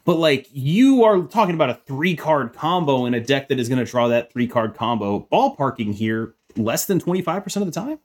[0.05, 3.69] But like you are talking about a three card combo in a deck that is
[3.69, 7.99] going to draw that three card combo, ballparking here less than 25% of the time.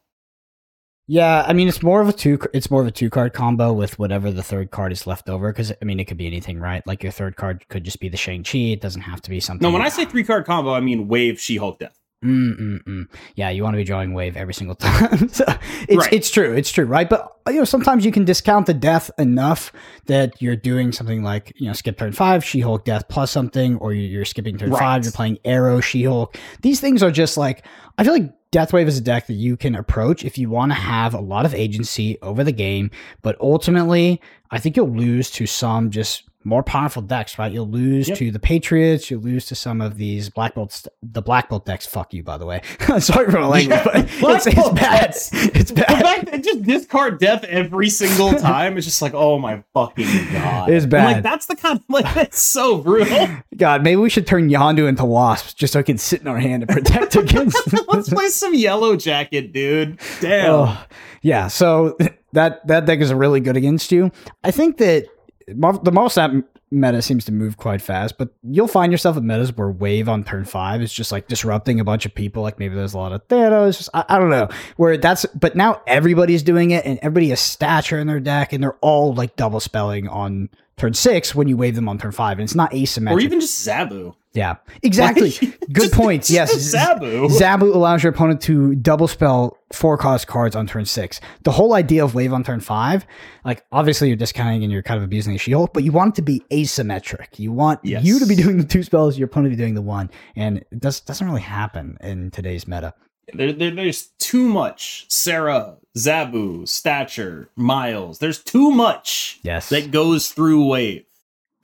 [1.07, 2.39] Yeah, I mean it's more of a two.
[2.55, 5.53] It's more of a two card combo with whatever the third card is left over.
[5.53, 6.87] Because I mean it could be anything, right?
[6.87, 8.59] Like your third card could just be the Shang Chi.
[8.59, 9.67] It doesn't have to be something.
[9.67, 11.99] No, when I say three card combo, I mean Wave, She Hulk, Death.
[12.25, 13.09] Mm, mm, mm.
[13.35, 15.29] Yeah, you want to be drawing wave every single time.
[15.29, 15.45] so
[15.89, 16.13] it's Right.
[16.13, 17.09] it's true, it's true, right?
[17.09, 19.73] But you know, sometimes you can discount the death enough
[20.07, 23.77] that you're doing something like you know, skip turn five, She Hulk death plus something,
[23.77, 24.79] or you- you're skipping turn Right.
[24.81, 26.37] five, you're playing Arrow, She Hulk.
[26.63, 27.65] These things are just like
[27.99, 30.77] I feel like Deathwave is a deck that you can approach if you want to
[30.77, 32.89] have a lot of agency over the game,
[33.23, 34.21] but ultimately,
[34.53, 37.51] I think you'll lose to some just more powerful decks, right?
[37.51, 38.19] You'll lose Yep.
[38.19, 41.65] to the Patriots, you'll lose to some of these Black Belt, st- the Black Belt
[41.65, 41.87] decks.
[41.87, 42.61] Fuck you, by the way.
[42.99, 45.01] Sorry for my language, but Black it's, it's bad.
[45.01, 45.31] decks.
[45.33, 45.89] It's bad.
[45.89, 50.07] The fact that just discard death every single time is just like, oh my fucking
[50.33, 50.71] god.
[50.71, 51.05] It's I'm bad.
[51.15, 53.29] like, that's the kind of like that's so brutal.
[53.57, 56.39] God, maybe we should turn Yondu into wasps just so it can sit in our
[56.39, 57.57] hand and protect against.
[57.89, 59.99] Let's play some yellow jacket, dude.
[60.21, 60.51] Damn.
[60.51, 60.85] Oh,
[61.23, 61.49] yeah.
[61.49, 61.97] So
[62.33, 64.11] that that deck is really good against you.
[64.43, 65.07] I think that
[65.47, 66.33] the Marvel Snap
[66.71, 70.25] meta seems to move quite fast, but you'll find yourself in metas where wave on
[70.25, 72.43] turn five is just like disrupting a bunch of people.
[72.43, 73.79] Like maybe there's a lot of Thanos.
[73.79, 75.25] Just, I, I don't know where that's.
[75.27, 79.15] But now everybody's doing it, and everybody has stature in their deck, and they're all
[79.15, 82.55] like double spelling on turn six when you wave them on turn five, and it's
[82.55, 83.13] not asymmetric.
[83.13, 84.15] Or even just Zabu.
[84.35, 85.33] Yeah, exactly.
[85.73, 86.29] Good points.
[86.29, 87.29] Yes, Zabu.
[87.31, 91.21] Zabu allows your opponent to double spell four cost cards on turn six.
[91.45, 93.07] The whole idea of wave on turn five,
[93.45, 96.17] like obviously you're discounting and you're kind of abusing the shield, but you want it
[96.17, 97.39] to be asymmetric.
[97.39, 98.05] You want Yes.
[98.05, 100.59] you to be doing the two spells, your opponent to be doing the one, and
[100.59, 102.93] it does, doesn't really happen in today's meta.
[103.33, 108.19] There, there, there's too much Sera, Zabu, Stature, Miles.
[108.19, 109.69] There's too much Yes.
[109.69, 111.05] that goes through wave.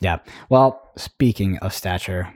[0.01, 0.21] Yeah.
[0.49, 2.33] Well, speaking of stature,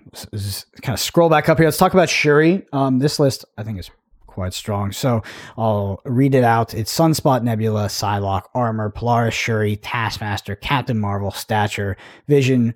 [0.83, 1.67] kind of scroll back up here.
[1.67, 2.67] Let's talk about Shuri.
[2.73, 3.91] Um, this list I think is
[4.27, 4.91] quite strong.
[4.93, 5.23] So
[5.57, 6.75] I'll read it out.
[6.75, 11.97] It's Sunspot, Nebula, Psylocke, Armor, Polaris, Shuri, Taskmaster, Captain Marvel, Stature,
[12.27, 12.75] Vision,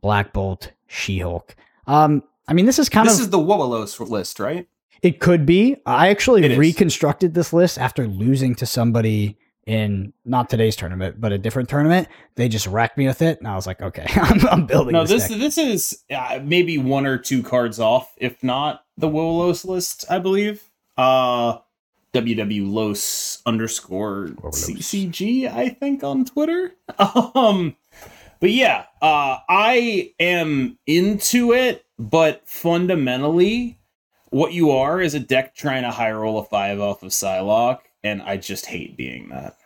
[0.00, 1.56] Black Bolt, She-Hulk.
[1.86, 4.68] Um, I mean, this is kind This of This is the Wowolos list, right?
[5.02, 5.76] it could be.
[5.84, 6.58] I actually It is.
[6.58, 9.36] reconstructed this list after losing to somebody
[9.66, 12.08] in not today's tournament, but a different tournament.
[12.34, 14.92] They just wrecked me with it, and I was like, okay, I'm, I'm building.
[14.92, 15.38] No, this, this deck.
[15.38, 20.18] this is uh, maybe one or two cards off, if not the Wolos list, I
[20.18, 20.62] believe.
[20.96, 21.58] Uh
[22.12, 24.76] WW Los underscore Wowolos.
[24.76, 26.74] CCG, I think, on Twitter.
[26.98, 27.76] Um
[28.40, 33.80] but yeah, uh I am into it, but fundamentally,
[34.30, 37.80] what you are is a deck trying to high roll a five off of Psylocke,
[38.04, 39.56] and I just hate being that.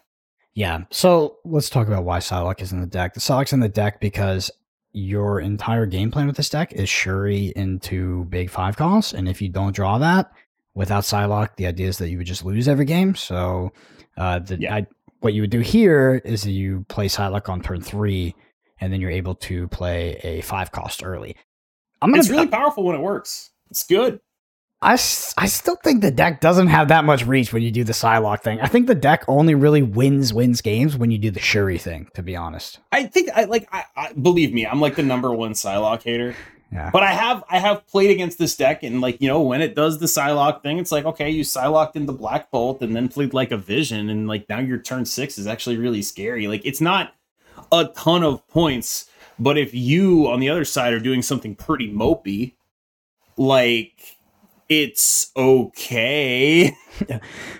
[0.54, 0.84] Yeah.
[0.90, 3.14] So let's talk about why Psylocke is in the deck.
[3.14, 4.50] The Psylocke's in the deck because
[4.92, 9.12] your entire game plan with this deck is Shuri into big five costs.
[9.12, 10.32] And if you don't draw that
[10.74, 13.14] without Psylocke, the idea is that you would just lose every game.
[13.14, 13.72] So
[14.16, 14.74] uh, the, Yeah.
[14.76, 14.86] I,
[15.20, 18.34] what you would do here is that you play Psylocke on turn three,
[18.80, 21.36] and then you're able to play a five cost early.
[22.00, 23.50] I'm gonna It's really powerful when it works.
[23.70, 24.20] It's good.
[24.80, 27.92] I, I still think the deck doesn't have that much reach when you do the
[27.92, 28.60] Psylocke thing.
[28.60, 32.08] I think the deck only really wins wins games when you do the Shuri thing,
[32.14, 32.78] to be honest.
[32.92, 36.36] I think I like I, I believe me, I'm like the number one Psylocke hater.
[36.70, 36.90] Yeah.
[36.92, 39.74] But I have I have played against this deck and like, you know, when it
[39.74, 43.34] does the Psylocke thing, it's like, okay, you Psylocked into Black Bolt and then played
[43.34, 46.46] like a vision, and like now your turn six is actually really scary.
[46.46, 47.14] Like it's not
[47.72, 49.10] a ton of points,
[49.40, 52.52] but if you on the other side are doing something pretty mopey,
[53.36, 54.17] like
[54.68, 56.76] it's okay.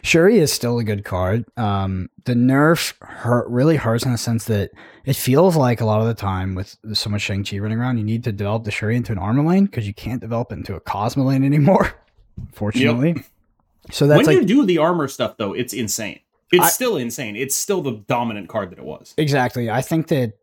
[0.03, 1.45] Shuri is still a good card.
[1.57, 4.71] Um, the nerf hurt really hurts in the sense that
[5.05, 7.99] it feels like a lot of the time with so much Shang Chi running around,
[7.99, 10.57] you need to develop the Shuri into an armor lane because you can't develop it
[10.57, 11.93] into a Cosmo lane anymore.
[12.53, 13.17] Fortunately,
[13.91, 16.21] so that's when like you do the armor stuff though, it's insane.
[16.53, 17.37] It's I- still insane.
[17.37, 19.15] It's still the dominant card that it was.
[19.17, 19.71] exactly.
[19.71, 20.35] I think that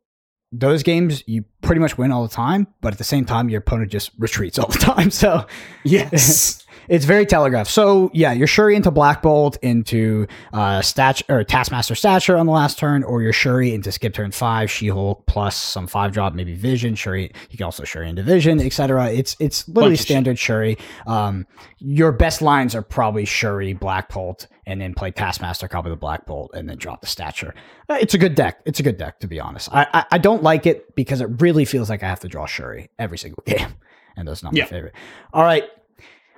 [0.52, 3.60] those games you pretty much win all the time, but at the same time, your
[3.60, 5.10] opponent just retreats all the time.
[5.12, 5.46] So
[5.84, 6.65] Yes.
[6.90, 7.70] It's very telegraphed.
[7.72, 12.52] So yeah, you're Shuri into Black Bolt into uh stature or Taskmaster stature on the
[12.52, 16.34] last turn, or you're Shuri into skip turn five, She Hulk plus some five drop,
[16.34, 16.96] maybe Vision.
[16.96, 19.12] Shuri, you can also Shuri into Vision, etc.
[19.12, 20.78] It's it's literally standard Shuri.
[21.08, 21.46] Um,
[21.80, 26.26] your best lines are probably Shuri, Black Bolt, and then play Taskmaster, copy the Black
[26.26, 27.54] Bolt, and then drop the stature.
[27.90, 28.60] Uh, it's a good deck.
[28.66, 29.70] It's a good deck to be honest.
[29.72, 32.46] I, I I don't like it because it really feels like I have to draw
[32.46, 33.74] Shuri every single game,
[34.18, 34.64] and that's not Yeah.
[34.66, 34.96] my favorite.
[35.34, 35.64] All right.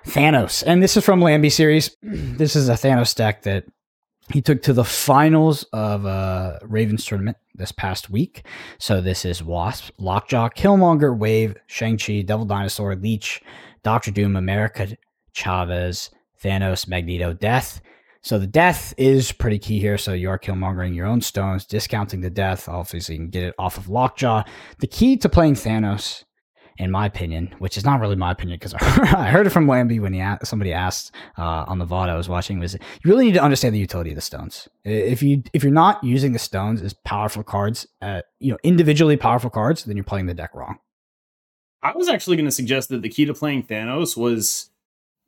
[0.08, 0.64] Thanos.
[0.66, 1.96] And this is from Lambie series.
[2.04, 3.66] This is a Thanos deck that
[4.32, 8.46] he took to the finals of uh, Ravens tournament this past week.
[8.78, 13.42] So this is Wasp, Lockjaw, Killmonger, Wave, Shang-Chi, Devil Dinosaur, Leech,
[13.84, 14.98] Doctor Doom, America,
[15.34, 16.10] Chavez,
[16.44, 17.82] Thanos, Magneto, Death.
[18.22, 19.98] So the death is pretty key here.
[19.98, 22.68] So you are Killmongering your own stones, discounting the death.
[22.68, 24.44] Obviously, you can get it off of Lockjaw.
[24.80, 26.26] The key to playing Thanos
[26.78, 28.74] in my opinion, which is not really my opinion because
[29.14, 32.16] I heard it from Lambie when he asked, somebody asked uh, on the VOD I
[32.16, 34.68] was watching was you really need to understand the utility of the stones.
[34.84, 39.18] If you if you're not using the stones as powerful cards, uh, you know individually
[39.18, 40.78] powerful cards, then you're playing the deck wrong.
[41.84, 44.70] I was actually going to suggest that the key to playing Thanos was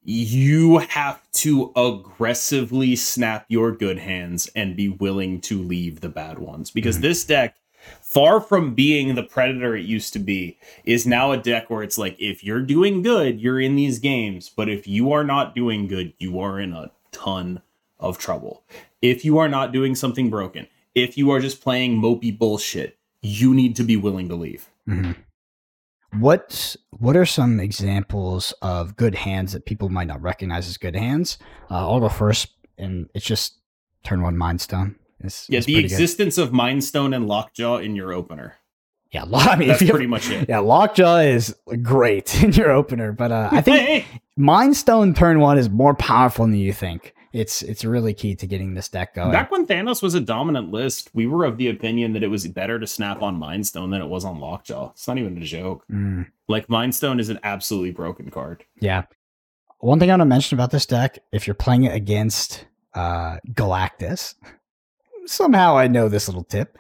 [0.02, 6.40] you have to aggressively snap your good hands and be willing to leave the bad
[6.40, 7.02] ones because Mhm.
[7.02, 7.56] this deck
[8.02, 11.98] far from being the predator it used to be is now a deck where it's
[11.98, 15.88] like if you're doing good you're in these games but if you are not doing
[15.88, 17.62] good you are in a ton
[18.00, 18.64] of trouble
[19.02, 23.54] if you are not doing something broken if you are just playing mopey bullshit you
[23.54, 25.16] need to be willing to leave Mhm.
[26.18, 30.96] What what are some examples of good hands that people might not recognize as good
[30.96, 31.38] hands?
[31.70, 32.48] Uh, I'll go first,
[32.80, 33.60] and it's just
[34.04, 34.96] turn one Mind Stone.
[35.22, 35.94] It's, Yeah, it's the pretty good.
[35.94, 38.56] existence of Mind Stone and Lockjaw in your opener.
[39.12, 40.48] Yeah, lo- I mean, That's pretty much it.
[40.48, 44.06] Yeah, Lockjaw is great in your opener, but uh, I think Hey,
[44.38, 47.14] Mind Stone turn one is more powerful than you think.
[47.32, 49.32] It's it's really key to getting this deck going.
[49.32, 52.48] Back when Thanos was a dominant list, we were of the opinion that it was
[52.48, 54.92] better to snap on Mind Stone than it was on Lockjaw.
[54.92, 55.86] It's not even a joke.
[55.92, 58.64] Mm, Like Mind Stone is an absolutely broken card.
[58.82, 59.04] yeah.
[59.82, 62.66] One thing I want to mention about this deck, if you're playing it against
[62.96, 64.34] uh, Galactus,
[65.30, 66.78] somehow I know this little tip.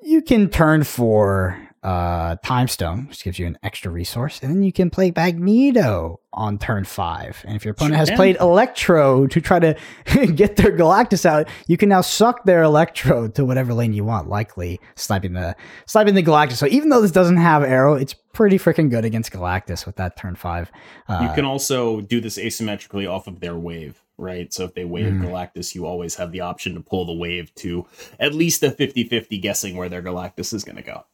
[0.00, 4.62] You can turn for uh, Time Stone, which gives you an extra resource, and then
[4.62, 7.42] you can play Magneto on turn five.
[7.46, 9.76] And if your opponent has played Electro to try to
[10.34, 14.28] get their Galactus out, you can now suck their Electro to whatever lane you want,
[14.28, 15.54] likely sniping the
[15.86, 16.56] sniping the Galactus.
[16.56, 20.16] So even though this doesn't have arrow, it's pretty freaking good against Galactus with that
[20.16, 20.70] turn five.
[21.08, 24.52] Uh, you can also do this asymmetrically off of their wave, right?
[24.52, 25.24] So if they wave Mm.
[25.24, 27.86] Galactus, you always have the option to pull the wave to
[28.20, 31.04] at least a 50-50 guessing where their Galactus is going to go.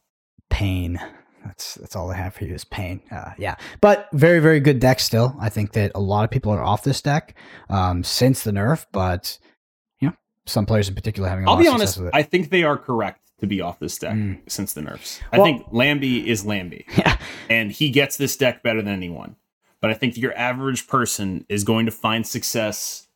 [0.49, 0.99] pain.
[1.45, 3.01] That's that's all I have for you is pain.
[3.11, 5.35] Uh, yeah, but very very good deck still.
[5.39, 7.35] I think that a lot of people are off this deck
[7.69, 9.37] um, since the nerf, but
[9.99, 10.15] you know
[10.47, 11.45] some players in particular having.
[11.45, 12.15] A I'll lot be of honest, with it.
[12.15, 14.39] I think they are correct to be off this deck Mm.
[14.47, 15.19] since the nerfs.
[15.31, 16.85] I Well- think Lambie is Lambie.
[16.97, 17.15] yeah,
[17.47, 19.35] and he gets this deck better than anyone.
[19.85, 23.07] But I think your average person is going to find success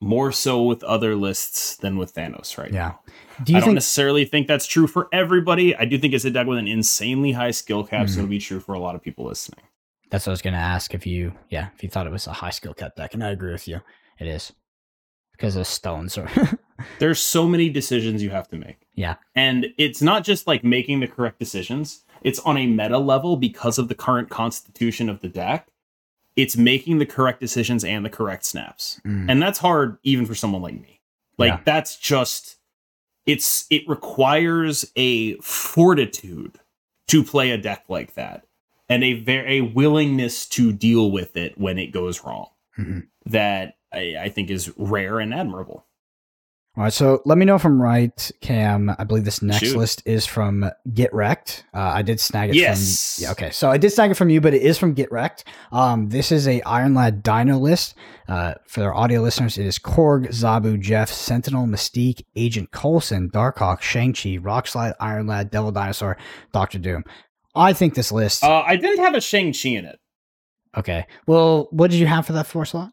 [0.00, 2.78] more so with other lists than with Thanos right yeah.
[2.78, 3.00] now.
[3.44, 3.74] Do you I don't think?
[3.74, 5.76] necessarily think that's true for everybody.
[5.76, 8.18] I do think it's a deck with an insanely high skill cap, so Mhm.
[8.20, 9.60] it'll be true for a lot of people listening.
[10.08, 12.26] That's what I was going to ask if you, yeah, if you thought it was
[12.26, 13.82] a high skill cap deck, and I agree with you.
[14.18, 14.50] It is
[15.32, 16.16] because of stones.
[16.16, 16.26] Or
[17.00, 18.78] There's so many decisions you have to make.
[18.94, 23.36] yeah, And it's not just like making the correct decisions, it's on a meta level
[23.36, 25.68] because of the current constitution of the deck.
[26.38, 29.00] It's making the correct decisions and the correct snaps.
[29.04, 29.26] Mm.
[29.28, 31.00] And that's hard even for someone like me.
[31.36, 31.60] Like Yeah.
[31.64, 32.56] that's just
[33.26, 36.58] it's it requires a fortitude
[37.08, 38.46] to play a deck like that
[38.88, 43.06] and a very a willingness to deal with it when it goes wrong Mhm.
[43.26, 45.84] that I, I think is rare and admirable.
[46.78, 48.94] All right, so let me know if I'm right, Cam.
[49.00, 49.76] I believe this next Shoot.
[49.76, 51.64] list is from Get Wrecked.
[51.74, 53.16] Uh, I did snag it Yes.
[53.16, 53.50] from yeah, okay.
[53.50, 55.42] So I did snag it from you, but it is from Get Wrecked.
[55.72, 57.96] Um, this is a Iron Lad Dino list.
[58.28, 63.80] Uh, for our audio listeners, it is Korg, Zabu, Jeff, Sentinel, Mystique, Agent Coulson, Darkhawk,
[63.80, 66.16] Shang-Chi, Rockslide, Iron Lad, Devil Dinosaur,
[66.52, 67.02] Doctor Doom.
[67.56, 68.44] I think this list.
[68.44, 69.98] Uh, I didn't have a Shang-Chi in it.
[70.76, 71.06] okay.
[71.26, 72.92] Well, what did you have for that four slot?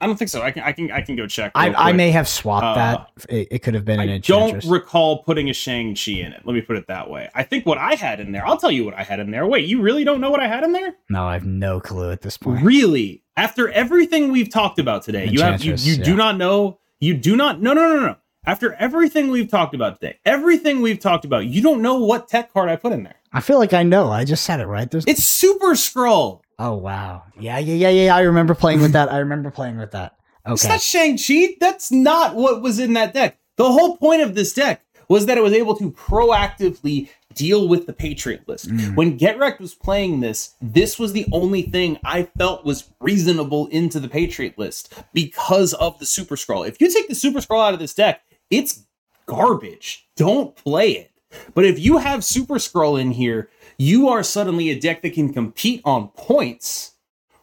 [0.00, 0.42] I don't think so.
[0.42, 1.52] I can I can I can go check.
[1.54, 3.10] I, I may have swapped Uh, that.
[3.28, 6.42] It, it could have been an I don't recall putting a Shang-Chi in it.
[6.44, 7.28] Let me put it that way.
[7.34, 9.46] I think what I had in there, I'll tell you what I had in there.
[9.46, 10.94] Wait, you really don't know what I had in there?
[11.08, 12.62] no, I have no clue at this point.
[12.62, 13.22] Really?
[13.36, 16.04] After everything we've talked about today, you have you, you yeah.
[16.04, 18.16] do not know, you do not no no no no.
[18.46, 22.52] After everything we've talked about today, everything we've talked about, you don't know what tech
[22.52, 23.16] card I put in there.
[23.32, 24.10] I feel like I know.
[24.10, 24.88] I just said it right.
[24.90, 25.04] There's.
[25.06, 26.42] It's Super Skrull.
[26.58, 27.24] Oh wow.
[27.38, 28.16] Yeah, yeah, yeah, yeah.
[28.16, 29.12] I remember playing with that.
[29.12, 30.16] I remember playing with that.
[30.48, 30.74] It's Okay.
[30.74, 31.56] not Shang-Chi.
[31.60, 33.36] That's not what was in that deck.
[33.56, 37.86] The whole point of this deck was that it was able to proactively deal with
[37.86, 38.68] the Patriot list.
[38.68, 38.94] Mm.
[38.94, 43.66] When Get Wrecked was playing this, this was the only thing I felt was reasonable
[43.68, 46.66] into the Patriot list because of the Super Skrull.
[46.68, 48.84] If you take the Super Skrull out of this deck, it's
[49.26, 50.06] garbage.
[50.16, 51.10] Don't play it.
[51.54, 55.32] But if you have Super Skrull in here, you are suddenly a deck that can
[55.32, 56.92] compete on points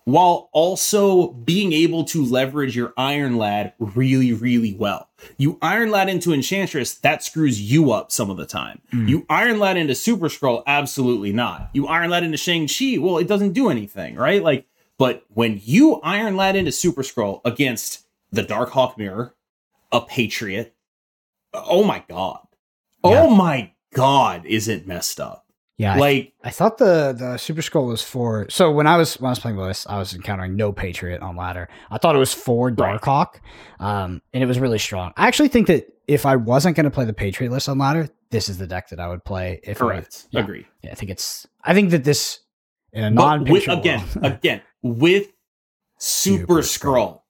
[0.05, 5.09] while also being able to leverage your Iron Lad really, really well.
[5.38, 8.81] You Iron Lad into Enchantress, that screws you up some of the time.
[8.91, 9.07] Mm.
[9.07, 11.69] You Iron Lad into Super Skrull, absolutely not.
[11.73, 14.43] You Iron Lad into Shang-Chi, well, it doesn't do anything, right?
[14.43, 14.65] Like,
[14.97, 19.34] but when you Iron Lad into Super Skrull against the Dark Hawk Mirror,
[19.91, 20.75] a Patriot,
[21.53, 22.39] oh my god.
[23.05, 23.21] Yeah.
[23.21, 25.43] Oh my god, is it messed up?
[25.78, 25.95] Yeah.
[25.97, 28.47] Like, I thought the the Super Skrull was for.
[28.49, 31.36] So when I was when I was playing this, I was encountering no Patriot on
[31.36, 31.67] ladder.
[31.89, 32.69] I thought it was for.
[32.71, 33.39] Darkhawk,
[33.80, 35.13] um, and it was really strong.
[35.17, 38.07] I actually think that if I wasn't going to play the Patriot list on ladder,
[38.30, 39.59] this is the deck that I would play.
[39.63, 40.28] If I- correct.
[40.30, 40.41] yeah.
[40.41, 40.67] Agree.
[40.84, 41.47] Yeah, I think it's.
[41.63, 42.39] I think that this
[42.91, 45.32] in a non again, again, with
[45.97, 47.21] Super, Super Skrull.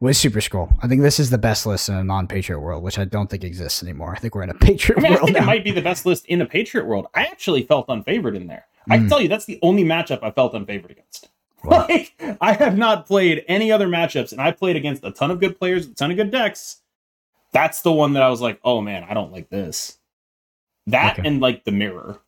[0.00, 0.76] With Super Skrull.
[0.82, 3.42] I think this is the best list in a non-Patriot world, which I don't think
[3.44, 4.12] exists anymore.
[4.14, 5.44] I think we're in a Patriot I mean, I world think now.
[5.44, 7.06] it might be the best list in a Patriot world.
[7.14, 8.66] I actually felt unfavored in there.
[8.90, 9.08] I can Mm.
[9.08, 11.30] tell you that's the only matchup I felt unfavored against.
[11.62, 11.86] Wow.
[11.88, 15.40] Like, I have not played any other matchups, and I played against a ton of
[15.40, 16.82] good players, a ton of good decks.
[17.52, 19.96] That's the one that I was like, oh man, I don't like this.
[20.88, 21.26] That Okay.
[21.26, 22.18] and like the mirror.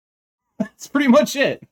[0.58, 1.66] That's pretty much it.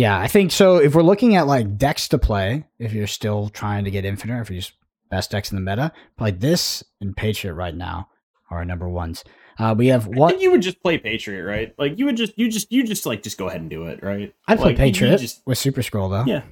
[0.00, 0.76] Yeah, I think so.
[0.76, 4.38] If we're looking at like decks to play, if you're still trying to get infinite,
[4.38, 4.72] or if you're just
[5.10, 8.08] best decks in the meta, probably this and Patriot right now
[8.50, 9.24] are our number ones.
[9.58, 10.40] Uh, we have I one.
[10.40, 11.74] you would just play Patriot, right?
[11.78, 14.02] Like you would just you just you just like just go ahead and do it,
[14.02, 14.34] right?
[14.48, 16.24] I'd play Like, you- you Patriot just- with Super Skrull though.
[16.30, 16.44] Yeah.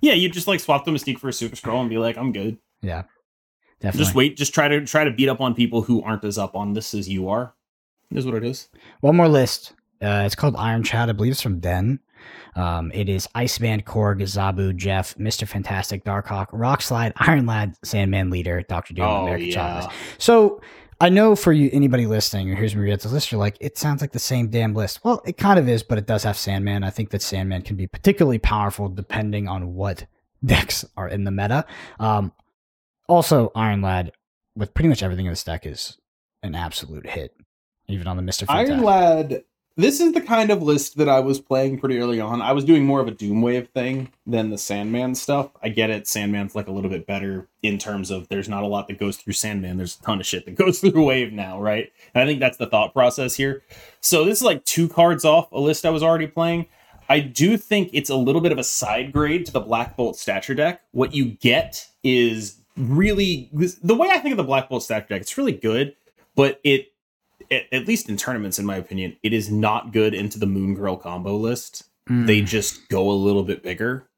[0.00, 2.32] yeah, you just like swap the Mystique for a Super Skrull and be like, I'm
[2.32, 2.58] good.
[2.80, 3.02] Yeah,
[3.80, 4.04] definitely.
[4.04, 4.36] Just wait.
[4.36, 6.94] Just try to try to beat up on people who aren't as up on this
[6.94, 7.54] as you are.
[8.12, 8.68] Is what it is.
[9.00, 9.72] One more list.
[10.00, 11.08] Uh, it's called Iron Chat.
[11.08, 11.98] I believe it's from Den.
[12.56, 15.46] Um, it is Iceman, Korg, Zabu, Jeff, Mr.
[15.46, 19.54] Fantastic, Darkhawk, Rockslide, Iron Lad, Sandman Leader, Doctor Doom, Oh American yeah.
[19.80, 19.96] Chocolate.
[20.18, 20.60] So
[21.00, 23.78] I know for you, anybody listening, or here's me read the list, you're like, it
[23.78, 25.04] sounds like the same damn list.
[25.04, 26.82] Well, it kind of is, but it does have Sandman.
[26.82, 30.06] I think that Sandman can be particularly powerful depending on what
[30.44, 31.64] decks are in the meta.
[32.00, 32.32] Um,
[33.08, 34.12] also, Iron Lad,
[34.56, 35.96] with pretty much everything in this deck, is
[36.42, 37.32] an absolute hit,
[37.86, 38.46] even on the Mr.
[38.46, 38.74] Fantastic.
[38.74, 39.42] Iron Lad.
[39.78, 42.42] This is the kind of list that I was playing pretty early on.
[42.42, 45.50] I was doing more of a Doomwave thing than the Sandman stuff.
[45.62, 46.08] I get it.
[46.08, 49.18] Sandman's like a little bit better in terms of there's not a lot that goes
[49.18, 49.76] through Sandman.
[49.76, 51.92] There's a ton of shit that goes through Wave now, right?
[52.12, 53.62] And I think that's the thought process here.
[54.00, 56.66] So this is like two cards off a list I was already playing.
[57.08, 60.16] I do think it's a little bit of a side grade to the Black Bolt
[60.16, 60.80] stature deck.
[60.90, 65.20] What you get is really the way I think of the Black Bolt stature deck.
[65.20, 65.94] It's really good,
[66.34, 66.88] but it
[67.50, 70.74] at, at least in tournaments, in my opinion, it is not good into the Moon
[70.74, 71.84] Girl combo list.
[72.08, 72.26] Mm.
[72.26, 74.08] They just go a little bit bigger.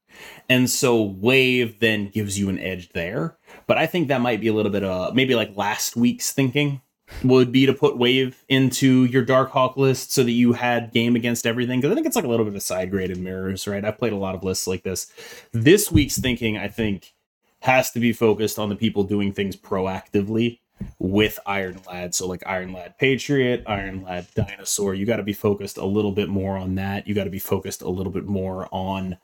[0.49, 3.37] And so Wave then gives you an edge there.
[3.67, 6.81] But I think that might be a little bit of maybe like last week's thinking
[7.23, 11.15] would be to put Wave into your Dark Hawk list so that you had game
[11.15, 11.79] against everything.
[11.79, 13.83] Because I think it's like a little bit of side grade in mirrors, right?
[13.83, 15.11] I've played a lot of lists like this.
[15.51, 17.13] This week's thinking, I think,
[17.61, 20.59] has to be focused on the people doing things proactively
[20.99, 22.13] with Iron Lad.
[22.15, 24.93] So like Iron Lad Patriot, Iron Lad Dinosaur.
[24.93, 27.07] You got to be focused a little bit more on that.
[27.07, 29.17] You got to be focused a little bit more on,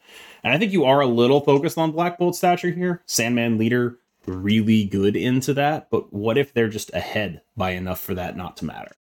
[0.44, 3.02] and I think you are a little focused on Black Bolt stature here.
[3.06, 5.90] Sandman leader, really good into that.
[5.90, 8.92] But what if they're just ahead by enough for that not to matter?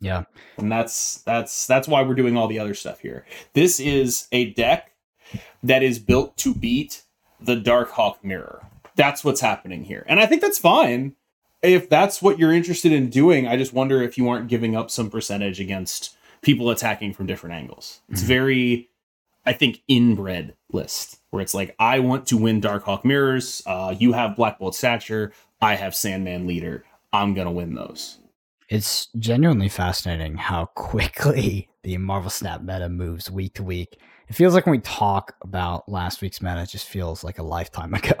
[0.00, 0.24] Yeah.
[0.58, 3.24] and that's that's that's why we're doing all the other stuff here.
[3.54, 4.92] This is a deck
[5.62, 7.02] that is built to beat
[7.40, 8.66] the Dark Hawk Mirror.
[8.94, 11.16] That's what's happening here, and I think that's fine
[11.66, 13.46] if that's what you're interested in doing.
[13.46, 17.54] I just wonder if you aren't giving up some percentage against people attacking from different
[17.56, 18.00] angles.
[18.08, 18.26] It's Mhm.
[18.26, 18.88] very,
[19.44, 23.62] I think, inbred list where it's like I want to win Darkhawk Mirrors.
[23.66, 25.32] Uh, you have Black Bolt Stature.
[25.60, 26.84] I have Sandman Leader.
[27.12, 28.18] I'm gonna win those.
[28.68, 33.96] It's genuinely fascinating how quickly the Marvel Snap meta moves week to week.
[34.28, 37.44] It feels like when we talk about last week's meta, it just feels like a
[37.44, 38.14] lifetime ago.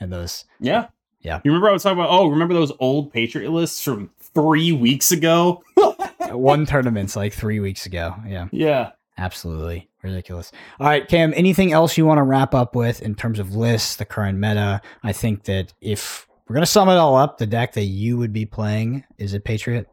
[0.00, 0.86] And those, Yeah.
[1.22, 1.40] Yeah.
[1.44, 5.12] You remember I was talking about, oh, remember those old Patriot lists from three weeks
[5.12, 5.62] ago?
[6.30, 8.14] one tournament's like three weeks ago.
[8.26, 8.92] Yeah, yeah.
[9.16, 10.50] absolutely ridiculous.
[10.80, 13.96] All right, Cam, anything else you want to wrap up with in terms of lists,
[13.96, 14.80] the current meta?
[15.02, 18.18] I think that if we're going to sum it all up, the deck that you
[18.18, 19.88] would be playing is it Patriot?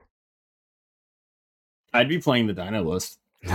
[1.93, 3.19] I'd be playing the Dino list.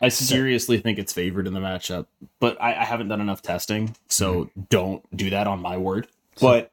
[0.00, 2.06] I seriously think it's favored in the matchup,
[2.38, 4.60] but I, I haven't done enough testing, so mm-hmm.
[4.70, 6.06] don't do that on my word.
[6.36, 6.72] So- But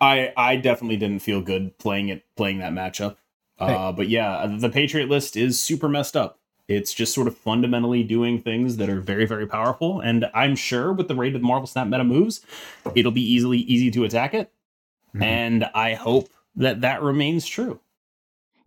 [0.00, 3.16] I I definitely didn't feel good playing it playing that matchup.
[3.58, 6.38] Uh, but yeah, the Patriot list is super messed up.
[6.68, 10.92] It's just sort of fundamentally doing things that are very very powerful, and I'm sure
[10.92, 12.40] with the rate of Marvel Snap meta moves,
[12.94, 14.52] it'll be easily easy to attack it,
[15.14, 15.22] Mhm.
[15.22, 17.80] and I hope that that remains true.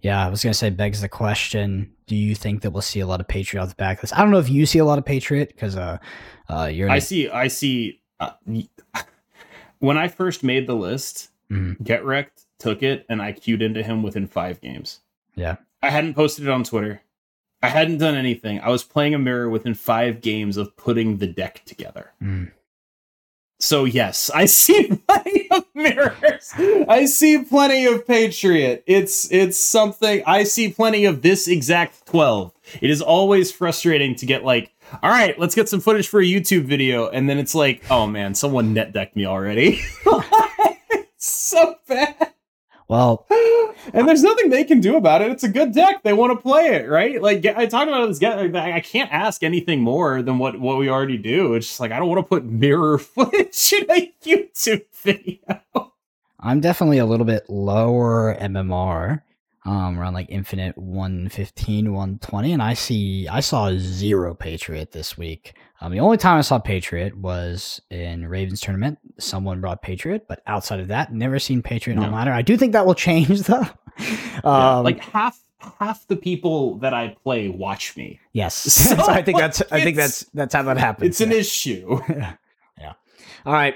[0.01, 3.05] Yeah, I was gonna say begs the question: Do you think that we'll see a
[3.05, 4.13] lot of Patriot off the back of this?
[4.13, 5.97] I don't know if you see a lot of Patriot because uh,
[6.47, 6.89] uh, you're.
[6.89, 7.29] I see.
[7.29, 7.99] I see.
[8.19, 8.31] Uh,
[9.79, 11.83] when I first made the list, Mhm.
[11.83, 14.99] Get Wrecked took it, and I queued into him within five games.
[15.35, 15.55] Yeah.
[15.81, 17.01] I hadn't posted it on Twitter.
[17.63, 18.59] I hadn't done anything.
[18.59, 22.11] I was playing a mirror within five games of putting the deck together.
[22.21, 22.51] Mm.
[23.59, 26.53] So yes, I see plenty of mirrors.
[26.87, 28.83] I see plenty of Patriot.
[28.87, 32.53] It's it's something I see plenty of this exact 12.
[32.81, 34.71] It is always frustrating to get like,
[35.03, 38.07] all right, let's get some footage for a YouTube video, and then it's like, oh
[38.07, 39.81] man, someone net decked me already.
[41.17, 42.33] so bad.
[42.87, 43.27] Well,
[43.93, 45.31] And there's nothing they can do about it.
[45.31, 46.03] It's a good deck.
[46.03, 47.21] They want to play it, right?
[47.21, 48.75] Like I talked about this guy.
[48.75, 51.53] I can't ask anything more than what what we already do.
[51.53, 55.93] It's just like I don't want to put mirror footage in a YouTube video.
[56.39, 59.21] I'm definitely a little bit lower MMR,
[59.69, 65.53] um, around like Infinite 115, 120, and I see I saw zero Patriot this week.
[65.81, 68.97] Um, the only time I saw Patriot was in Ravens tournament.
[69.19, 72.03] Someone brought Patriot, but outside of that, never seen Patriot No.
[72.03, 72.31] on ladder.
[72.33, 73.65] I do think that will change though.
[73.99, 75.39] Yeah, um, like half
[75.79, 78.19] half the people that I play watch me.
[78.33, 81.09] yes, So, So I think that's I think that's that's how that happens.
[81.09, 81.99] It's an issue.
[82.09, 82.93] yeah.
[83.45, 83.75] All right.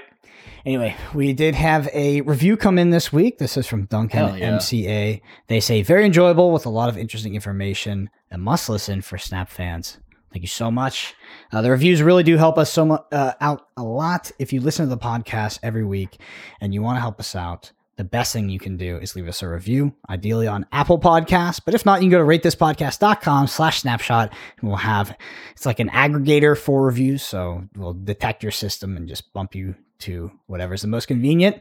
[0.66, 3.36] Anyway, we did have a review come in this week.
[3.36, 4.56] This is from Duncan yeah.
[4.56, 5.20] MCA.
[5.46, 8.08] They say very enjoyable with a lot of interesting information.
[8.30, 9.98] A must listen for Snap fans.
[10.32, 11.14] Thank you so much.
[11.52, 14.32] Uh, the reviews really do help us so much uh, out a lot.
[14.38, 16.18] If you listen to the podcast every week
[16.60, 19.28] and you want to help us out, the best thing you can do is leave
[19.28, 21.60] us a review, ideally on Apple Podcasts.
[21.64, 25.16] But if not, you can go to ratethispodcast.com slash snapshot and we'll have
[25.52, 27.22] it's like an aggregator for reviews.
[27.22, 31.60] So we'll detect your system and just bump you to whatever's the most convenient.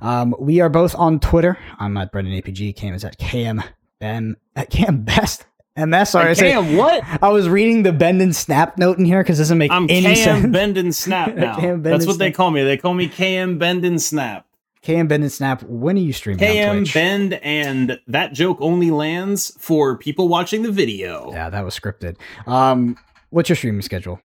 [0.00, 1.58] Um, we are both on Twitter.
[1.78, 2.76] I'm at Brendan APG.
[2.76, 3.62] Cam is at KM
[3.98, 5.46] Ben at KM Best.
[5.76, 6.10] MS.
[6.10, 7.02] Sorry, I Cam, what?
[7.22, 9.86] I was reading the bend and snap note in here because it doesn't make I'm
[9.88, 10.46] any KM sense.
[10.52, 11.58] Bend and Snap now.
[11.58, 12.62] Bend That's what they call me.
[12.62, 14.46] They call me KM Bend and Snap.
[14.82, 15.62] KM Bend and Snap.
[15.62, 16.92] When are you streaming on KM?
[16.92, 21.30] Bend and that joke only lands for people watching the video.
[21.32, 22.16] Yeah, that was scripted.
[22.46, 22.98] Um,
[23.30, 24.20] what's your streaming schedule?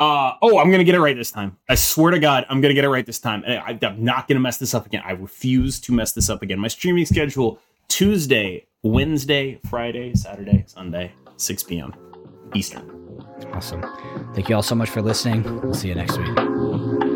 [0.00, 1.56] Uh oh, I'm gonna get it right this time.
[1.68, 3.44] I swear to God, I'm gonna get it right this time.
[3.46, 5.02] And I, I'm not gonna mess this up again.
[5.04, 6.58] I refuse to mess this up again.
[6.58, 11.94] My streaming schedule: Tuesday, Wednesday, Friday, Saturday, Sunday, 6 p.m.
[12.54, 12.90] Eastern.
[13.52, 13.82] Awesome.
[14.34, 15.42] Thank you all so much for listening.
[15.62, 17.13] We'll see you next week.